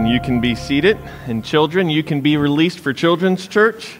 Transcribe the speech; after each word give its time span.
Amen. 0.00 0.12
You 0.12 0.20
can 0.20 0.40
be 0.40 0.54
seated, 0.54 0.96
and 1.26 1.44
children, 1.44 1.90
you 1.90 2.02
can 2.02 2.22
be 2.22 2.38
released 2.38 2.80
for 2.80 2.94
Children's 2.94 3.46
Church. 3.46 3.98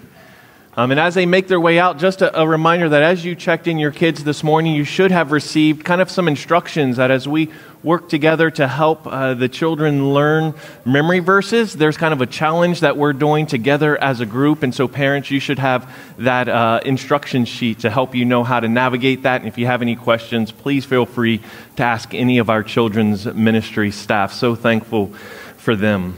Um, 0.75 0.93
and 0.93 1.01
as 1.01 1.15
they 1.15 1.27
make 1.27 1.47
their 1.47 1.61
way 1.61 1.79
out, 1.79 1.99
just 1.99 2.23
a, 2.23 2.41
a, 2.41 2.49
reminder 2.49 2.89
that 2.89 3.03
as 3.03 3.23
you 3.23 3.35
checked 3.35 3.67
in 3.67 3.77
your 3.77 3.91
kids 3.91 4.25
this 4.25 4.43
morning, 4.43 4.75
you 4.75 4.85
should 4.85 5.11
have 5.11 5.31
received 5.31 5.85
kind 5.85 6.01
of 6.01 6.11
some 6.11 6.27
instructions 6.27 6.97
that 6.97 7.11
as 7.11 7.29
we 7.29 7.51
work 7.83 8.09
together 8.09 8.51
to 8.53 8.67
help 8.67 9.07
uh, 9.07 9.35
the 9.35 9.49
children 9.49 10.15
learn 10.15 10.55
memory 10.87 11.19
verses, 11.19 11.75
there's 11.75 11.99
kind 11.99 12.15
of 12.15 12.23
a 12.23 12.27
challenge 12.27 12.81
that 12.81 12.97
we're 12.97 13.13
doing 13.13 13.47
together 13.47 14.01
as 14.03 14.21
a 14.21 14.27
group. 14.27 14.63
And 14.63 14.75
so, 14.75 14.89
parents, 14.89 15.31
you 15.31 15.41
should 15.41 15.59
have 15.59 15.93
that 16.17 16.49
uh, 16.49 16.81
instruction 16.85 17.45
sheet 17.45 17.81
to 17.81 17.91
help 17.91 18.15
you 18.15 18.25
know 18.25 18.43
how 18.43 18.61
to 18.61 18.69
navigate 18.69 19.25
that. 19.25 19.43
And 19.43 19.49
if 19.49 19.59
you 19.59 19.67
have 19.67 19.83
any 19.83 19.97
questions, 19.97 20.51
please 20.51 20.87
feel 20.87 21.05
free 21.05 21.43
to 21.77 21.83
ask 21.83 22.15
any 22.15 22.39
of 22.39 22.49
our 22.49 22.63
children's 22.63 23.27
ministry 23.27 23.91
staff. 23.91 24.33
So 24.33 24.55
thankful 24.55 25.13
for 25.61 25.77
them. 25.77 26.17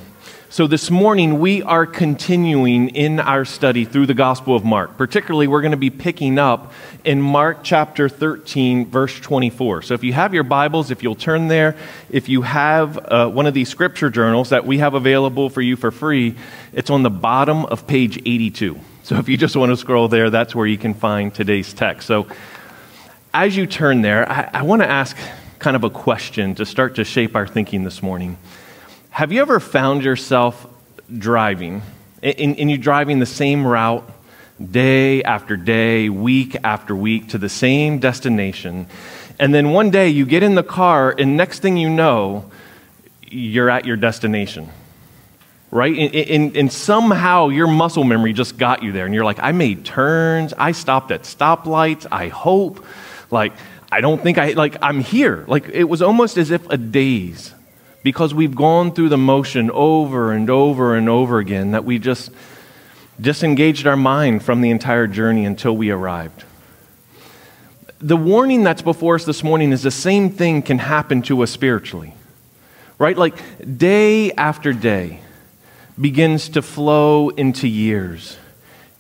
So, 0.49 0.67
this 0.67 0.91
morning 0.91 1.41
we 1.41 1.63
are 1.63 1.87
continuing 1.87 2.91
in 2.91 3.21
our 3.21 3.47
study 3.47 3.87
through 3.87 4.05
the 4.05 4.15
Gospel 4.15 4.55
of 4.55 4.67
Mark. 4.67 4.99
Particularly, 4.99 5.49
we're 5.49 5.63
going 5.63 5.71
to 5.71 5.79
be 5.79 5.89
picking 5.89 6.39
up 6.39 6.75
in 7.05 7.23
Mark 7.23 7.61
chapter 7.63 8.09
13, 8.09 8.85
verse 8.87 9.19
24. 9.19 9.81
So, 9.81 9.95
if 9.95 10.05
you 10.05 10.13
have 10.13 10.35
your 10.35 10.45
Bibles, 10.45 10.91
if 10.91 11.03
you'll 11.03 11.15
turn 11.15 11.49
there, 11.49 11.75
if 12.11 12.29
you 12.29 12.43
have 12.43 12.99
uh, 12.99 13.31
one 13.31 13.47
of 13.47 13.55
these 13.55 13.71
scripture 13.71 14.11
journals 14.11 14.51
that 14.51 14.67
we 14.67 14.77
have 14.79 14.93
available 14.93 15.49
for 15.49 15.63
you 15.63 15.75
for 15.75 15.91
free, 15.91 16.37
it's 16.75 16.91
on 16.91 17.03
the 17.03 17.11
bottom 17.11 17.65
of 17.65 17.87
page 17.87 18.19
82. 18.19 18.79
So, 19.05 19.17
if 19.17 19.31
you 19.31 19.39
just 19.39 19.57
want 19.57 19.71
to 19.71 19.77
scroll 19.77 20.09
there, 20.09 20.29
that's 20.29 20.55
where 20.55 20.67
you 20.67 20.77
can 20.77 20.93
find 20.93 21.35
today's 21.35 21.73
text. 21.73 22.07
So, 22.07 22.27
as 23.33 23.57
you 23.57 23.67
turn 23.67 24.03
there, 24.03 24.31
I, 24.31 24.51
I 24.53 24.63
want 24.63 24.83
to 24.83 24.89
ask 24.89 25.17
kind 25.59 25.77
of 25.77 25.83
a 25.83 25.91
question 25.91 26.55
to 26.57 26.67
start 26.67 26.97
to 26.97 27.05
shape 27.05 27.35
our 27.35 27.47
thinking 27.47 27.85
this 27.85 28.03
morning. 28.03 28.37
Have 29.13 29.31
you 29.31 29.43
ever 29.43 29.61
found 29.61 30.03
yourself 30.03 30.67
driving, 31.19 31.83
and, 32.23 32.59
and 32.59 32.71
you 32.71 32.79
driving 32.79 33.19
the 33.19 33.27
same 33.27 33.67
route 33.67 34.11
day 34.59 35.23
after 35.23 35.55
day, 35.55 36.09
week 36.09 36.57
after 36.65 36.97
week 36.97 37.29
to 37.29 37.39
the 37.39 37.51
same 37.51 37.99
destination, 37.99 38.87
and 39.39 39.55
then 39.55 39.69
one 39.69 39.91
day 39.91 40.09
you 40.09 40.25
get 40.25 40.43
in 40.43 40.55
the 40.55 40.63
car, 40.63 41.15
and 41.17 41.37
next 41.37 41.59
thing 41.59 41.77
you 41.77 41.91
know, 41.91 42.51
you're 43.29 43.69
at 43.69 43.85
your 43.85 43.99
destination? 43.99 44.71
right? 45.71 45.97
And, 45.97 46.15
and, 46.15 46.57
and, 46.57 46.73
somehow 46.73 47.49
your 47.49 47.67
muscle 47.67 48.05
memory 48.05 48.35
just 48.35 48.59
got 48.59 48.83
you 48.83 48.93
there. 48.93 49.07
And 49.07 49.15
you're 49.15 49.25
like, 49.25 49.39
I 49.41 49.53
made 49.53 49.87
turns. 49.87 50.53
I 50.53 50.73
stopped 50.73 51.11
at 51.11 51.23
stoplights. 51.23 52.07
I 52.13 52.29
hope. 52.29 52.85
Like, 53.31 53.55
I 53.91 54.03
don't 54.03 54.23
think 54.23 54.37
I, 54.37 54.53
like, 54.53 54.77
I'm 54.83 55.01
here. 55.01 55.47
Like, 55.49 55.71
it 55.71 55.85
was 55.85 56.03
almost 56.03 56.37
as 56.37 56.51
if 56.51 56.69
a 56.69 56.77
daze 56.77 57.55
because 58.03 58.35
we've 58.35 58.55
gone 58.55 58.93
through 58.93 59.09
the 59.09 59.19
motion 59.19 59.71
over 59.71 60.33
and 60.33 60.51
over 60.51 60.97
and 60.97 61.09
over 61.09 61.39
again 61.39 61.71
that 61.73 61.85
we 61.85 61.99
just 61.99 62.31
disengaged 63.21 63.87
our 63.87 63.97
mind 63.97 64.43
from 64.43 64.61
the 64.61 64.71
entire 64.71 65.07
journey 65.07 65.45
until 65.45 65.77
we 65.77 65.91
arrived. 65.91 66.45
The 68.01 68.17
warning 68.17 68.65
that's 68.65 68.83
before 68.83 69.15
us 69.15 69.25
this 69.25 69.45
morning 69.45 69.71
is 69.71 69.83
the 69.83 69.91
same 69.91 70.31
thing 70.31 70.63
can 70.63 70.79
happen 70.79 71.23
to 71.23 71.43
us 71.43 71.53
spiritually, 71.53 72.15
right? 72.99 73.17
Like 73.17 73.37
day 73.79 74.33
after 74.33 74.73
day 74.73 75.21
begins 76.01 76.49
to 76.51 76.63
flow 76.63 77.29
into 77.29 77.69
years 77.69 78.37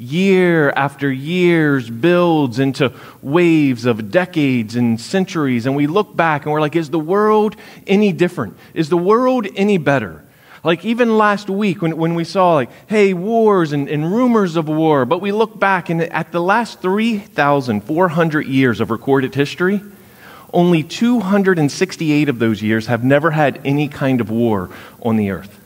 year 0.03 0.71
after 0.71 1.11
years 1.11 1.89
builds 1.89 2.59
into 2.59 2.93
waves 3.23 3.87
of 3.87 4.11
decades 4.11 4.77
and 4.77 5.01
centuries. 5.01 5.67
And 5.67 5.77
we 5.77 5.87
look 5.87 6.15
back 6.17 6.45
and 6.45 6.53
we're 6.53 6.61
like, 6.61 6.77
is 6.77 6.91
the 6.91 6.99
world 6.99 7.57
any 7.87 8.13
different? 8.13 8.57
Is 8.75 8.89
the 8.89 8.97
world 8.97 9.47
any 9.55 9.79
better? 9.79 10.25
Like 10.65 10.85
even 10.85 11.19
last 11.19 11.51
week 11.51 11.83
when, 11.83 11.97
when 11.97 12.15
we 12.15 12.25
saw 12.25 12.55
like, 12.55 12.71
hey, 12.89 13.15
wars 13.15 13.73
and, 13.73 13.89
and 13.89 14.13
rumors 14.13 14.57
of 14.57 14.69
war, 14.69 15.05
but 15.05 15.21
we 15.21 15.33
look 15.33 15.59
back 15.59 15.91
and 15.91 16.03
at 16.03 16.31
the 16.31 16.41
last 16.41 16.81
3,400 16.81 18.47
years 18.47 18.81
of 18.81 18.91
recorded 18.91 19.35
history, 19.35 19.81
only 20.53 20.83
268 20.83 22.29
of 22.29 22.39
those 22.39 22.63
years 22.63 22.87
have 22.87 23.03
never 23.03 23.31
had 23.31 23.61
any 23.65 23.89
kind 23.89 24.21
of 24.21 24.31
war 24.31 24.71
on 25.01 25.17
the 25.17 25.31
earth. 25.31 25.62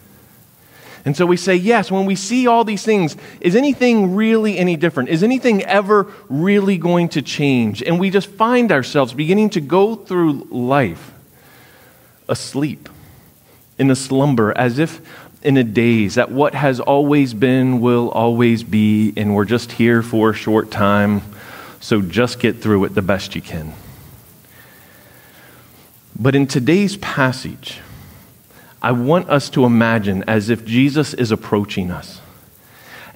And 1.07 1.17
so 1.17 1.25
we 1.25 1.37
say, 1.37 1.55
yes, 1.55 1.91
when 1.91 2.05
we 2.05 2.17
see 2.17 2.49
all 2.49 2.65
these 2.65 2.83
things, 2.83 3.17
is 3.41 3.55
anything 3.55 4.17
really 4.17 4.59
any 4.59 4.77
different? 4.77 5.09
Is 5.09 5.23
anything 5.23 5.63
ever 5.63 6.13
really 6.29 6.79
going 6.79 7.09
to 7.11 7.23
change? 7.23 7.81
And 7.81 8.01
we 8.01 8.11
just 8.11 8.27
find 8.27 8.73
ourselves 8.73 9.15
beginning 9.15 9.51
to 9.51 9.61
go 9.61 9.95
through 9.95 10.49
life 10.51 11.13
asleep, 12.29 12.89
in 13.79 13.89
a 13.89 13.95
slumber, 13.95 14.53
as 14.59 14.81
if 14.81 15.01
in 15.45 15.57
a 15.57 15.63
daze, 15.63 16.17
that 16.17 16.33
what 16.33 16.55
has 16.55 16.81
always 16.81 17.35
been 17.35 17.81
will 17.81 18.11
always 18.11 18.65
be, 18.65 19.13
and 19.17 19.33
we're 19.33 19.45
just 19.45 19.71
here 19.71 20.03
for 20.03 20.31
a 20.31 20.35
short 20.35 20.73
time, 20.73 21.23
so 21.79 22.03
just 22.03 22.41
get 22.41 22.57
through 22.57 22.85
it 22.85 22.97
the 22.97 23.03
best 23.03 23.37
you 23.37 23.43
can. 23.43 23.73
But 26.19 26.35
in 26.35 26.49
today's 26.49 26.97
passage, 26.97 27.79
I 28.87 28.93
want 28.93 29.29
us 29.29 29.51
to 29.51 29.65
imagine 29.65 30.23
as 30.29 30.49
if 30.49 30.65
Jesus 30.65 31.13
is 31.13 31.33
approaching 31.33 31.91
us 31.91 32.21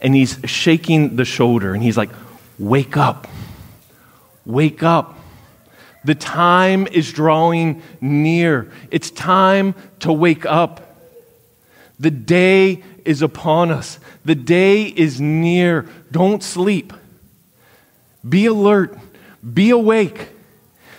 and 0.03 0.17
he's 0.17 0.37
shaking 0.45 1.15
the 1.15 1.25
shoulder 1.25 1.73
and 1.73 1.81
he's 1.81 1.97
like, 1.97 2.11
Wake 2.59 2.97
up, 2.97 3.29
wake 4.45 4.83
up. 4.83 5.17
The 6.03 6.17
time 6.17 6.89
is 6.89 7.13
drawing 7.13 7.83
near. 8.01 8.73
It's 8.91 9.13
time 9.13 9.77
to 10.01 10.13
wake 10.13 10.45
up. 10.45 10.97
The 12.01 12.11
day 12.11 12.83
is 13.05 13.23
upon 13.23 13.71
us. 13.71 14.01
The 14.25 14.35
day 14.35 14.83
is 14.83 15.21
near. 15.21 15.89
Don't 16.11 16.43
sleep. 16.43 16.93
Be 18.29 18.47
alert. 18.47 18.99
Be 19.55 19.71
awake. 19.71 20.31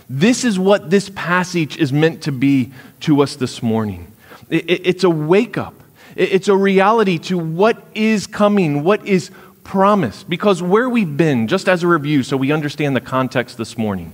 This 0.10 0.46
is 0.46 0.58
what 0.58 0.90
this 0.90 1.10
passage 1.10 1.76
is 1.76 1.92
meant 1.92 2.24
to 2.24 2.32
be 2.32 2.72
to 3.02 3.22
us 3.22 3.36
this 3.36 3.62
morning. 3.62 4.11
It's 4.52 5.06
a 5.06 5.10
wake 5.10 5.58
up, 5.58 5.74
it's 6.16 6.50
a 6.50 6.56
reality 6.56 7.18
to 7.20 7.38
what 7.38 7.82
is 7.96 8.28
coming, 8.28 8.84
what 8.84 9.08
is 9.08 9.32
promised. 9.64 10.30
Because 10.30 10.62
where 10.62 10.90
we've 10.90 11.16
been, 11.16 11.48
just 11.48 11.70
as 11.70 11.84
a 11.84 11.88
review, 11.88 12.22
so 12.22 12.36
we 12.36 12.52
understand 12.52 12.96
the 12.96 13.02
context 13.02 13.58
this 13.58 13.78
morning, 13.78 14.12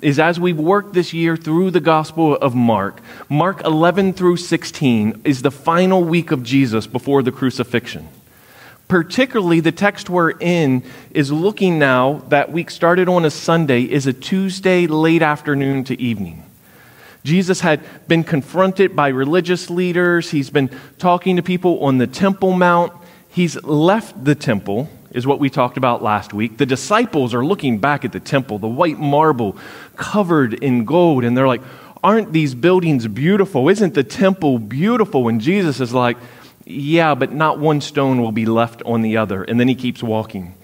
is 0.00 0.20
as 0.20 0.38
we've 0.38 0.58
worked 0.58 0.94
this 0.94 1.12
year 1.12 1.36
through 1.36 1.72
the 1.72 1.80
Gospel 1.80 2.36
of 2.36 2.54
Mark, 2.54 3.00
Mark 3.28 3.64
11 3.64 4.12
through 4.12 4.36
16 4.36 5.22
is 5.24 5.42
the 5.42 5.50
final 5.50 6.04
week 6.04 6.30
of 6.30 6.44
Jesus 6.44 6.86
before 6.86 7.22
the 7.22 7.32
crucifixion. 7.32 8.08
Particularly, 8.86 9.60
the 9.60 9.72
text 9.72 10.10
we're 10.10 10.32
in 10.32 10.82
is 11.12 11.32
looking 11.32 11.78
now, 11.78 12.22
that 12.28 12.52
week 12.52 12.70
started 12.70 13.08
on 13.08 13.24
a 13.24 13.30
Sunday, 13.30 13.82
is 13.82 14.06
a 14.06 14.12
Tuesday 14.12 14.86
late 14.86 15.22
afternoon 15.22 15.82
to 15.84 16.00
evening. 16.00 16.44
Jesus 17.24 17.60
had 17.60 17.80
been 18.08 18.24
confronted 18.24 18.96
by 18.96 19.08
religious 19.08 19.70
leaders. 19.70 20.30
He's 20.30 20.50
been 20.50 20.70
talking 20.98 21.36
to 21.36 21.42
people 21.42 21.84
on 21.84 21.98
the 21.98 22.06
Temple 22.06 22.52
Mount. 22.52 22.92
He's 23.28 23.62
left 23.62 24.24
the 24.24 24.34
temple, 24.34 24.90
is 25.12 25.26
what 25.26 25.38
we 25.38 25.48
talked 25.48 25.76
about 25.78 26.02
last 26.02 26.34
week. 26.34 26.58
The 26.58 26.66
disciples 26.66 27.32
are 27.32 27.44
looking 27.44 27.78
back 27.78 28.04
at 28.04 28.12
the 28.12 28.20
temple, 28.20 28.58
the 28.58 28.68
white 28.68 28.98
marble 28.98 29.56
covered 29.96 30.52
in 30.52 30.84
gold, 30.84 31.24
and 31.24 31.36
they're 31.36 31.48
like, 31.48 31.62
Aren't 32.04 32.32
these 32.32 32.54
buildings 32.54 33.06
beautiful? 33.06 33.68
Isn't 33.68 33.94
the 33.94 34.02
temple 34.02 34.58
beautiful? 34.58 35.28
And 35.28 35.40
Jesus 35.40 35.80
is 35.80 35.94
like, 35.94 36.18
Yeah, 36.66 37.14
but 37.14 37.32
not 37.32 37.58
one 37.58 37.80
stone 37.80 38.20
will 38.20 38.32
be 38.32 38.44
left 38.44 38.82
on 38.82 39.02
the 39.02 39.16
other. 39.16 39.44
And 39.44 39.58
then 39.58 39.68
he 39.68 39.76
keeps 39.76 40.02
walking 40.02 40.54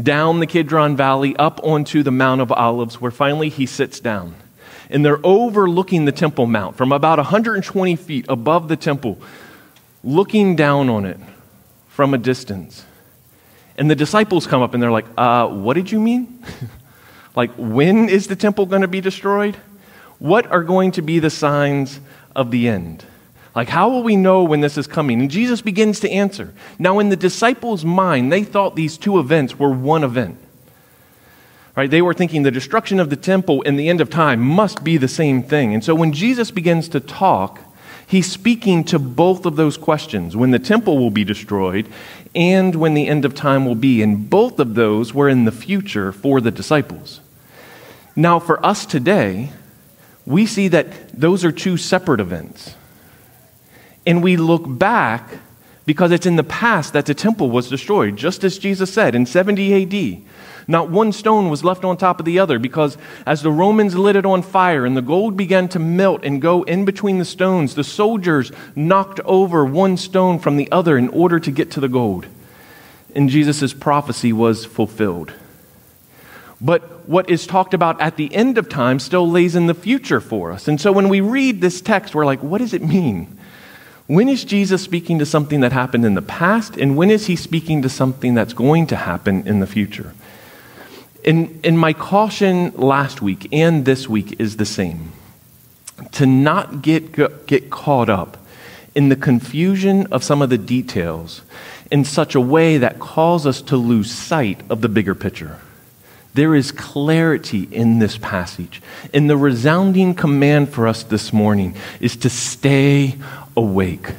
down 0.00 0.40
the 0.40 0.46
Kidron 0.46 0.96
Valley, 0.96 1.34
up 1.36 1.60
onto 1.64 2.02
the 2.02 2.10
Mount 2.10 2.40
of 2.40 2.52
Olives, 2.52 3.00
where 3.00 3.10
finally 3.10 3.48
he 3.48 3.66
sits 3.66 3.98
down 3.98 4.36
and 4.90 5.04
they're 5.04 5.24
overlooking 5.24 6.04
the 6.04 6.12
Temple 6.12 6.46
Mount 6.46 6.76
from 6.76 6.92
about 6.92 7.18
120 7.18 7.96
feet 7.96 8.26
above 8.28 8.68
the 8.68 8.76
temple, 8.76 9.18
looking 10.04 10.56
down 10.56 10.88
on 10.88 11.04
it 11.04 11.18
from 11.88 12.14
a 12.14 12.18
distance. 12.18 12.84
And 13.76 13.90
the 13.90 13.94
disciples 13.94 14.46
come 14.46 14.62
up 14.62 14.74
and 14.74 14.82
they're 14.82 14.90
like, 14.90 15.06
uh, 15.16 15.48
What 15.48 15.74
did 15.74 15.90
you 15.90 16.00
mean? 16.00 16.42
like, 17.36 17.50
when 17.56 18.08
is 18.08 18.26
the 18.26 18.36
temple 18.36 18.66
going 18.66 18.82
to 18.82 18.88
be 18.88 19.00
destroyed? 19.00 19.56
What 20.18 20.46
are 20.46 20.62
going 20.62 20.92
to 20.92 21.02
be 21.02 21.18
the 21.18 21.30
signs 21.30 22.00
of 22.34 22.50
the 22.50 22.68
end? 22.68 23.04
Like, 23.54 23.68
how 23.68 23.88
will 23.88 24.02
we 24.02 24.16
know 24.16 24.44
when 24.44 24.60
this 24.60 24.76
is 24.76 24.86
coming? 24.86 25.20
And 25.20 25.30
Jesus 25.30 25.62
begins 25.62 26.00
to 26.00 26.10
answer. 26.10 26.52
Now, 26.78 26.98
in 26.98 27.08
the 27.08 27.16
disciples' 27.16 27.84
mind, 27.84 28.30
they 28.30 28.44
thought 28.44 28.76
these 28.76 28.98
two 28.98 29.18
events 29.18 29.58
were 29.58 29.70
one 29.70 30.04
event. 30.04 30.38
Right? 31.76 31.90
They 31.90 32.00
were 32.00 32.14
thinking 32.14 32.42
the 32.42 32.50
destruction 32.50 32.98
of 32.98 33.10
the 33.10 33.16
temple 33.16 33.62
and 33.66 33.78
the 33.78 33.90
end 33.90 34.00
of 34.00 34.08
time 34.08 34.40
must 34.40 34.82
be 34.82 34.96
the 34.96 35.08
same 35.08 35.42
thing. 35.42 35.74
And 35.74 35.84
so 35.84 35.94
when 35.94 36.12
Jesus 36.12 36.50
begins 36.50 36.88
to 36.88 37.00
talk, 37.00 37.60
he's 38.06 38.30
speaking 38.30 38.82
to 38.84 38.98
both 38.98 39.44
of 39.44 39.56
those 39.56 39.76
questions 39.76 40.34
when 40.34 40.52
the 40.52 40.58
temple 40.58 40.96
will 40.96 41.10
be 41.10 41.22
destroyed 41.22 41.86
and 42.34 42.74
when 42.74 42.94
the 42.94 43.06
end 43.06 43.26
of 43.26 43.34
time 43.34 43.66
will 43.66 43.74
be. 43.74 44.00
And 44.00 44.30
both 44.30 44.58
of 44.58 44.74
those 44.74 45.12
were 45.12 45.28
in 45.28 45.44
the 45.44 45.52
future 45.52 46.12
for 46.12 46.40
the 46.40 46.50
disciples. 46.50 47.20
Now, 48.16 48.38
for 48.38 48.64
us 48.64 48.86
today, 48.86 49.50
we 50.24 50.46
see 50.46 50.68
that 50.68 51.10
those 51.12 51.44
are 51.44 51.52
two 51.52 51.76
separate 51.76 52.20
events. 52.20 52.74
And 54.06 54.22
we 54.22 54.38
look 54.38 54.62
back 54.66 55.28
because 55.84 56.10
it's 56.10 56.26
in 56.26 56.36
the 56.36 56.42
past 56.42 56.94
that 56.94 57.04
the 57.04 57.14
temple 57.14 57.50
was 57.50 57.68
destroyed, 57.68 58.16
just 58.16 58.44
as 58.44 58.58
Jesus 58.58 58.92
said 58.92 59.14
in 59.14 59.26
70 59.26 59.82
AD. 59.82 60.22
Not 60.68 60.90
one 60.90 61.12
stone 61.12 61.48
was 61.48 61.62
left 61.62 61.84
on 61.84 61.96
top 61.96 62.18
of 62.18 62.26
the 62.26 62.40
other 62.40 62.58
because 62.58 62.98
as 63.24 63.42
the 63.42 63.52
Romans 63.52 63.94
lit 63.96 64.16
it 64.16 64.26
on 64.26 64.42
fire 64.42 64.84
and 64.84 64.96
the 64.96 65.02
gold 65.02 65.36
began 65.36 65.68
to 65.68 65.78
melt 65.78 66.24
and 66.24 66.42
go 66.42 66.64
in 66.64 66.84
between 66.84 67.18
the 67.18 67.24
stones, 67.24 67.74
the 67.74 67.84
soldiers 67.84 68.50
knocked 68.74 69.20
over 69.20 69.64
one 69.64 69.96
stone 69.96 70.38
from 70.38 70.56
the 70.56 70.70
other 70.72 70.98
in 70.98 71.08
order 71.10 71.38
to 71.38 71.50
get 71.52 71.70
to 71.72 71.80
the 71.80 71.88
gold. 71.88 72.26
And 73.14 73.30
Jesus' 73.30 73.72
prophecy 73.72 74.32
was 74.32 74.64
fulfilled. 74.64 75.32
But 76.60 77.08
what 77.08 77.30
is 77.30 77.46
talked 77.46 77.74
about 77.74 78.00
at 78.00 78.16
the 78.16 78.34
end 78.34 78.58
of 78.58 78.68
time 78.68 78.98
still 78.98 79.30
lays 79.30 79.54
in 79.54 79.66
the 79.66 79.74
future 79.74 80.20
for 80.20 80.52
us. 80.52 80.68
And 80.68 80.80
so 80.80 80.90
when 80.90 81.08
we 81.08 81.20
read 81.20 81.60
this 81.60 81.80
text, 81.80 82.14
we're 82.14 82.26
like, 82.26 82.42
what 82.42 82.58
does 82.58 82.74
it 82.74 82.82
mean? 82.82 83.38
When 84.06 84.28
is 84.28 84.44
Jesus 84.44 84.82
speaking 84.82 85.18
to 85.18 85.26
something 85.26 85.60
that 85.60 85.72
happened 85.72 86.04
in 86.04 86.14
the 86.14 86.22
past, 86.22 86.76
and 86.76 86.96
when 86.96 87.10
is 87.10 87.26
he 87.26 87.36
speaking 87.36 87.82
to 87.82 87.88
something 87.88 88.34
that's 88.34 88.52
going 88.52 88.86
to 88.88 88.96
happen 88.96 89.46
in 89.46 89.60
the 89.60 89.66
future? 89.66 90.14
And, 91.26 91.60
and 91.64 91.78
my 91.78 91.92
caution 91.92 92.72
last 92.76 93.20
week 93.20 93.48
and 93.52 93.84
this 93.84 94.08
week 94.08 94.40
is 94.40 94.56
the 94.56 94.66
same 94.66 95.12
to 96.12 96.26
not 96.26 96.82
get, 96.82 97.46
get 97.46 97.70
caught 97.70 98.08
up 98.08 98.36
in 98.94 99.08
the 99.08 99.16
confusion 99.16 100.06
of 100.12 100.22
some 100.22 100.40
of 100.40 100.50
the 100.50 100.58
details 100.58 101.42
in 101.90 102.04
such 102.04 102.34
a 102.34 102.40
way 102.40 102.78
that 102.78 102.98
calls 102.98 103.46
us 103.46 103.60
to 103.62 103.76
lose 103.76 104.10
sight 104.10 104.60
of 104.70 104.80
the 104.80 104.88
bigger 104.88 105.14
picture. 105.14 105.58
There 106.34 106.54
is 106.54 106.70
clarity 106.70 107.66
in 107.70 107.98
this 107.98 108.18
passage. 108.18 108.82
And 109.14 109.28
the 109.28 109.38
resounding 109.38 110.14
command 110.14 110.68
for 110.68 110.86
us 110.86 111.02
this 111.02 111.32
morning 111.32 111.74
is 111.98 112.16
to 112.18 112.30
stay 112.30 113.16
awake. 113.56 114.10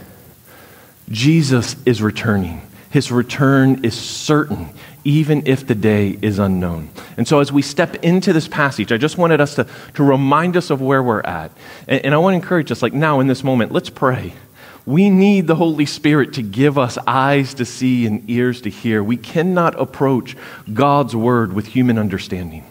Jesus 1.10 1.76
is 1.86 2.02
returning. 2.02 2.62
His 2.90 3.12
return 3.12 3.84
is 3.84 3.94
certain, 3.94 4.70
even 5.08 5.48
if 5.48 5.66
the 5.66 5.74
day 5.74 6.20
is 6.22 6.38
unknown. 6.38 6.90
And 7.16 7.26
so, 7.26 7.40
as 7.40 7.50
we 7.50 7.62
step 7.62 7.96
into 8.04 8.34
this 8.34 8.46
passage, 8.46 8.92
I 8.92 8.98
just 8.98 9.18
wanted 9.18 9.40
us 9.40 9.56
to, 9.56 9.66
to 9.94 10.04
remind 10.04 10.58
us 10.58 10.70
of 10.70 10.82
where 10.82 11.02
we're 11.02 11.22
at. 11.22 11.54
And, 11.88 12.08
and 12.08 12.14
I 12.14 12.18
want 12.18 12.34
to 12.34 12.36
encourage 12.36 12.74
us, 12.74 12.82
like 12.82 12.92
now 12.92 13.22
in 13.22 13.28
this 13.28 13.42
moment, 13.42 13.72
let's 13.72 13.90
pray. 13.90 14.34
We 14.86 15.10
need 15.10 15.48
the 15.48 15.56
Holy 15.56 15.86
Spirit 15.86 16.34
to 16.34 16.42
give 16.42 16.78
us 16.78 16.98
eyes 17.08 17.54
to 17.54 17.64
see 17.64 18.06
and 18.06 18.30
ears 18.30 18.60
to 18.62 18.70
hear. 18.70 19.02
We 19.02 19.16
cannot 19.16 19.80
approach 19.80 20.36
God's 20.74 21.16
word 21.16 21.54
with 21.54 21.68
human 21.68 21.98
understanding. 21.98 22.66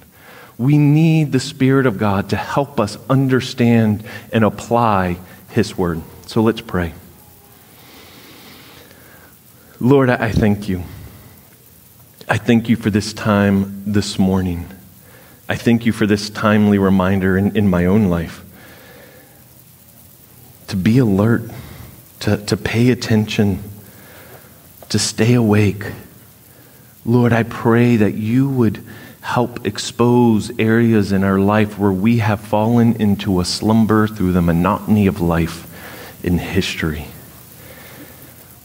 We 0.58 0.76
need 0.76 1.32
the 1.32 1.40
Spirit 1.40 1.86
of 1.86 1.96
God 1.96 2.28
to 2.30 2.36
help 2.36 2.78
us 2.78 2.98
understand 3.08 4.04
and 4.30 4.44
apply 4.44 5.16
His 5.50 5.78
word. 5.78 6.02
So 6.26 6.42
let's 6.42 6.60
pray. 6.60 6.92
Lord, 9.80 10.10
I 10.10 10.32
thank 10.32 10.68
you. 10.68 10.84
I 12.28 12.38
thank 12.38 12.68
you 12.68 12.74
for 12.74 12.90
this 12.90 13.12
time 13.12 13.84
this 13.86 14.18
morning. 14.18 14.66
I 15.48 15.54
thank 15.54 15.86
you 15.86 15.92
for 15.92 16.06
this 16.06 16.28
timely 16.28 16.76
reminder 16.76 17.38
in, 17.38 17.56
in 17.56 17.68
my 17.68 17.86
own 17.86 18.08
life 18.08 18.44
to 20.66 20.76
be 20.76 20.98
alert 20.98 21.42
to, 22.20 22.36
to 22.38 22.56
pay 22.56 22.90
attention, 22.90 23.62
to 24.88 24.98
stay 24.98 25.34
awake. 25.34 25.84
Lord, 27.04 27.32
I 27.32 27.44
pray 27.44 27.94
that 27.94 28.14
you 28.14 28.48
would 28.48 28.82
help 29.20 29.64
expose 29.64 30.50
areas 30.58 31.12
in 31.12 31.22
our 31.22 31.38
life 31.38 31.78
where 31.78 31.92
we 31.92 32.18
have 32.18 32.40
fallen 32.40 33.00
into 33.00 33.38
a 33.38 33.44
slumber 33.44 34.08
through 34.08 34.32
the 34.32 34.42
monotony 34.42 35.06
of 35.06 35.20
life 35.20 36.24
in 36.24 36.38
history. 36.38 37.06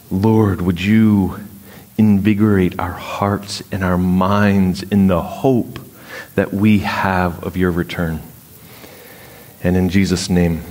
Lord, 0.09 0.61
would 0.61 0.81
you 0.81 1.39
invigorate 1.97 2.79
our 2.79 2.91
hearts 2.91 3.63
and 3.71 3.83
our 3.83 3.97
minds 3.97 4.83
in 4.83 5.07
the 5.07 5.21
hope 5.21 5.79
that 6.35 6.53
we 6.53 6.79
have 6.79 7.43
of 7.43 7.57
your 7.57 7.71
return? 7.71 8.21
And 9.63 9.77
in 9.77 9.89
Jesus' 9.89 10.29
name, 10.29 10.63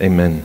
amen. 0.00 0.44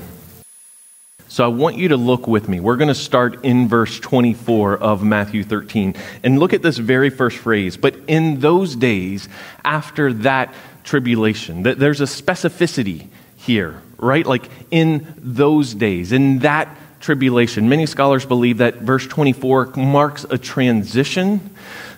So 1.31 1.45
I 1.45 1.48
want 1.48 1.78
you 1.78 1.88
to 1.88 1.98
look 1.98 2.28
with 2.28 2.50
me. 2.50 2.60
We're 2.60 2.75
going 2.75 2.89
to 2.89 2.94
start 2.94 3.45
in 3.45 3.69
verse 3.69 4.01
24 4.01 4.78
of 4.78 5.01
Matthew 5.01 5.45
13 5.45 5.95
and 6.24 6.38
look 6.38 6.51
at 6.51 6.62
this 6.62 6.77
very 6.77 7.10
first 7.10 7.38
phrase. 7.38 7.77
But 7.77 7.95
in 8.07 8.42
those 8.42 8.75
days, 8.75 9.30
after 9.63 10.12
that 10.12 10.54
tribulation, 10.84 11.63
there's 11.63 12.01
a 12.01 12.06
specificity 12.06 13.07
here, 13.38 13.81
right? 13.98 14.25
Like 14.25 14.50
in 14.72 15.07
those 15.18 15.74
days, 15.74 16.12
in 16.12 16.39
that 16.39 16.75
tribulation. 17.01 17.68
Many 17.68 17.86
scholars 17.86 18.25
believe 18.25 18.59
that 18.59 18.75
verse 18.77 19.06
24 19.07 19.74
marks 19.75 20.25
a 20.30 20.38
transition 20.38 21.50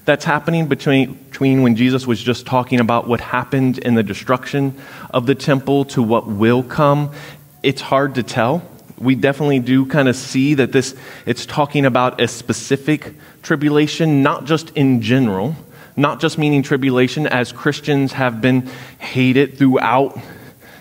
that's 0.05 0.25
happening 0.25 0.67
between, 0.67 1.13
between 1.13 1.61
when 1.61 1.75
Jesus 1.75 2.07
was 2.07 2.21
just 2.21 2.45
talking 2.45 2.79
about 2.79 3.07
what 3.07 3.21
happened 3.21 3.77
in 3.77 3.95
the 3.95 4.03
destruction 4.03 4.75
of 5.11 5.25
the 5.25 5.35
temple 5.35 5.85
to 5.85 6.01
what 6.01 6.27
will 6.27 6.63
come. 6.63 7.11
It's 7.61 7.81
hard 7.81 8.15
to 8.15 8.23
tell 8.23 8.67
we 8.97 9.15
definitely 9.15 9.59
do 9.59 9.85
kind 9.85 10.07
of 10.07 10.15
see 10.15 10.53
that 10.55 10.71
this 10.71 10.95
it's 11.25 11.45
talking 11.45 11.85
about 11.85 12.21
a 12.21 12.27
specific 12.27 13.13
tribulation, 13.41 14.23
not 14.23 14.45
just 14.45 14.69
in 14.71 15.01
general, 15.01 15.55
not 15.95 16.19
just 16.19 16.38
meaning 16.38 16.63
tribulation 16.63 17.27
as 17.27 17.51
Christians 17.51 18.13
have 18.13 18.41
been 18.41 18.69
hated 19.00 19.57
throughout 19.57 20.19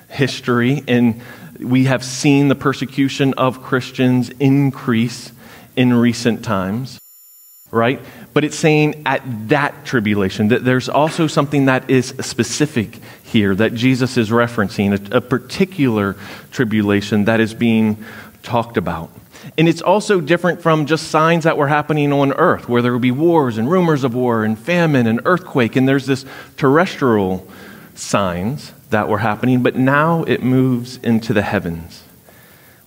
history 0.08 0.84
and 0.86 1.20
we 1.64 1.84
have 1.84 2.04
seen 2.04 2.48
the 2.48 2.54
persecution 2.54 3.34
of 3.34 3.62
Christians 3.62 4.30
increase 4.40 5.32
in 5.76 5.92
recent 5.92 6.44
times, 6.44 7.00
right? 7.70 8.00
But 8.34 8.44
it's 8.44 8.58
saying 8.58 9.02
at 9.06 9.22
that 9.48 9.84
tribulation 9.84 10.48
that 10.48 10.64
there's 10.64 10.88
also 10.88 11.26
something 11.26 11.66
that 11.66 11.90
is 11.90 12.14
specific 12.20 12.98
here 13.24 13.54
that 13.54 13.74
Jesus 13.74 14.16
is 14.16 14.30
referencing, 14.30 15.12
a, 15.12 15.16
a 15.16 15.20
particular 15.20 16.16
tribulation 16.50 17.24
that 17.24 17.40
is 17.40 17.54
being 17.54 18.04
talked 18.42 18.76
about. 18.76 19.10
And 19.58 19.68
it's 19.68 19.82
also 19.82 20.20
different 20.20 20.62
from 20.62 20.86
just 20.86 21.08
signs 21.08 21.44
that 21.44 21.56
were 21.56 21.68
happening 21.68 22.12
on 22.12 22.32
earth, 22.32 22.68
where 22.68 22.80
there 22.80 22.92
would 22.92 23.02
be 23.02 23.10
wars 23.10 23.58
and 23.58 23.70
rumors 23.70 24.04
of 24.04 24.14
war 24.14 24.44
and 24.44 24.58
famine 24.58 25.06
and 25.06 25.20
earthquake. 25.24 25.76
And 25.76 25.88
there's 25.88 26.06
this 26.06 26.24
terrestrial 26.56 27.46
signs 27.94 28.72
that 28.92 29.08
were 29.08 29.18
happening, 29.18 29.62
but 29.62 29.76
now 29.76 30.22
it 30.24 30.42
moves 30.42 30.96
into 30.98 31.32
the 31.32 31.42
heavens. 31.42 32.04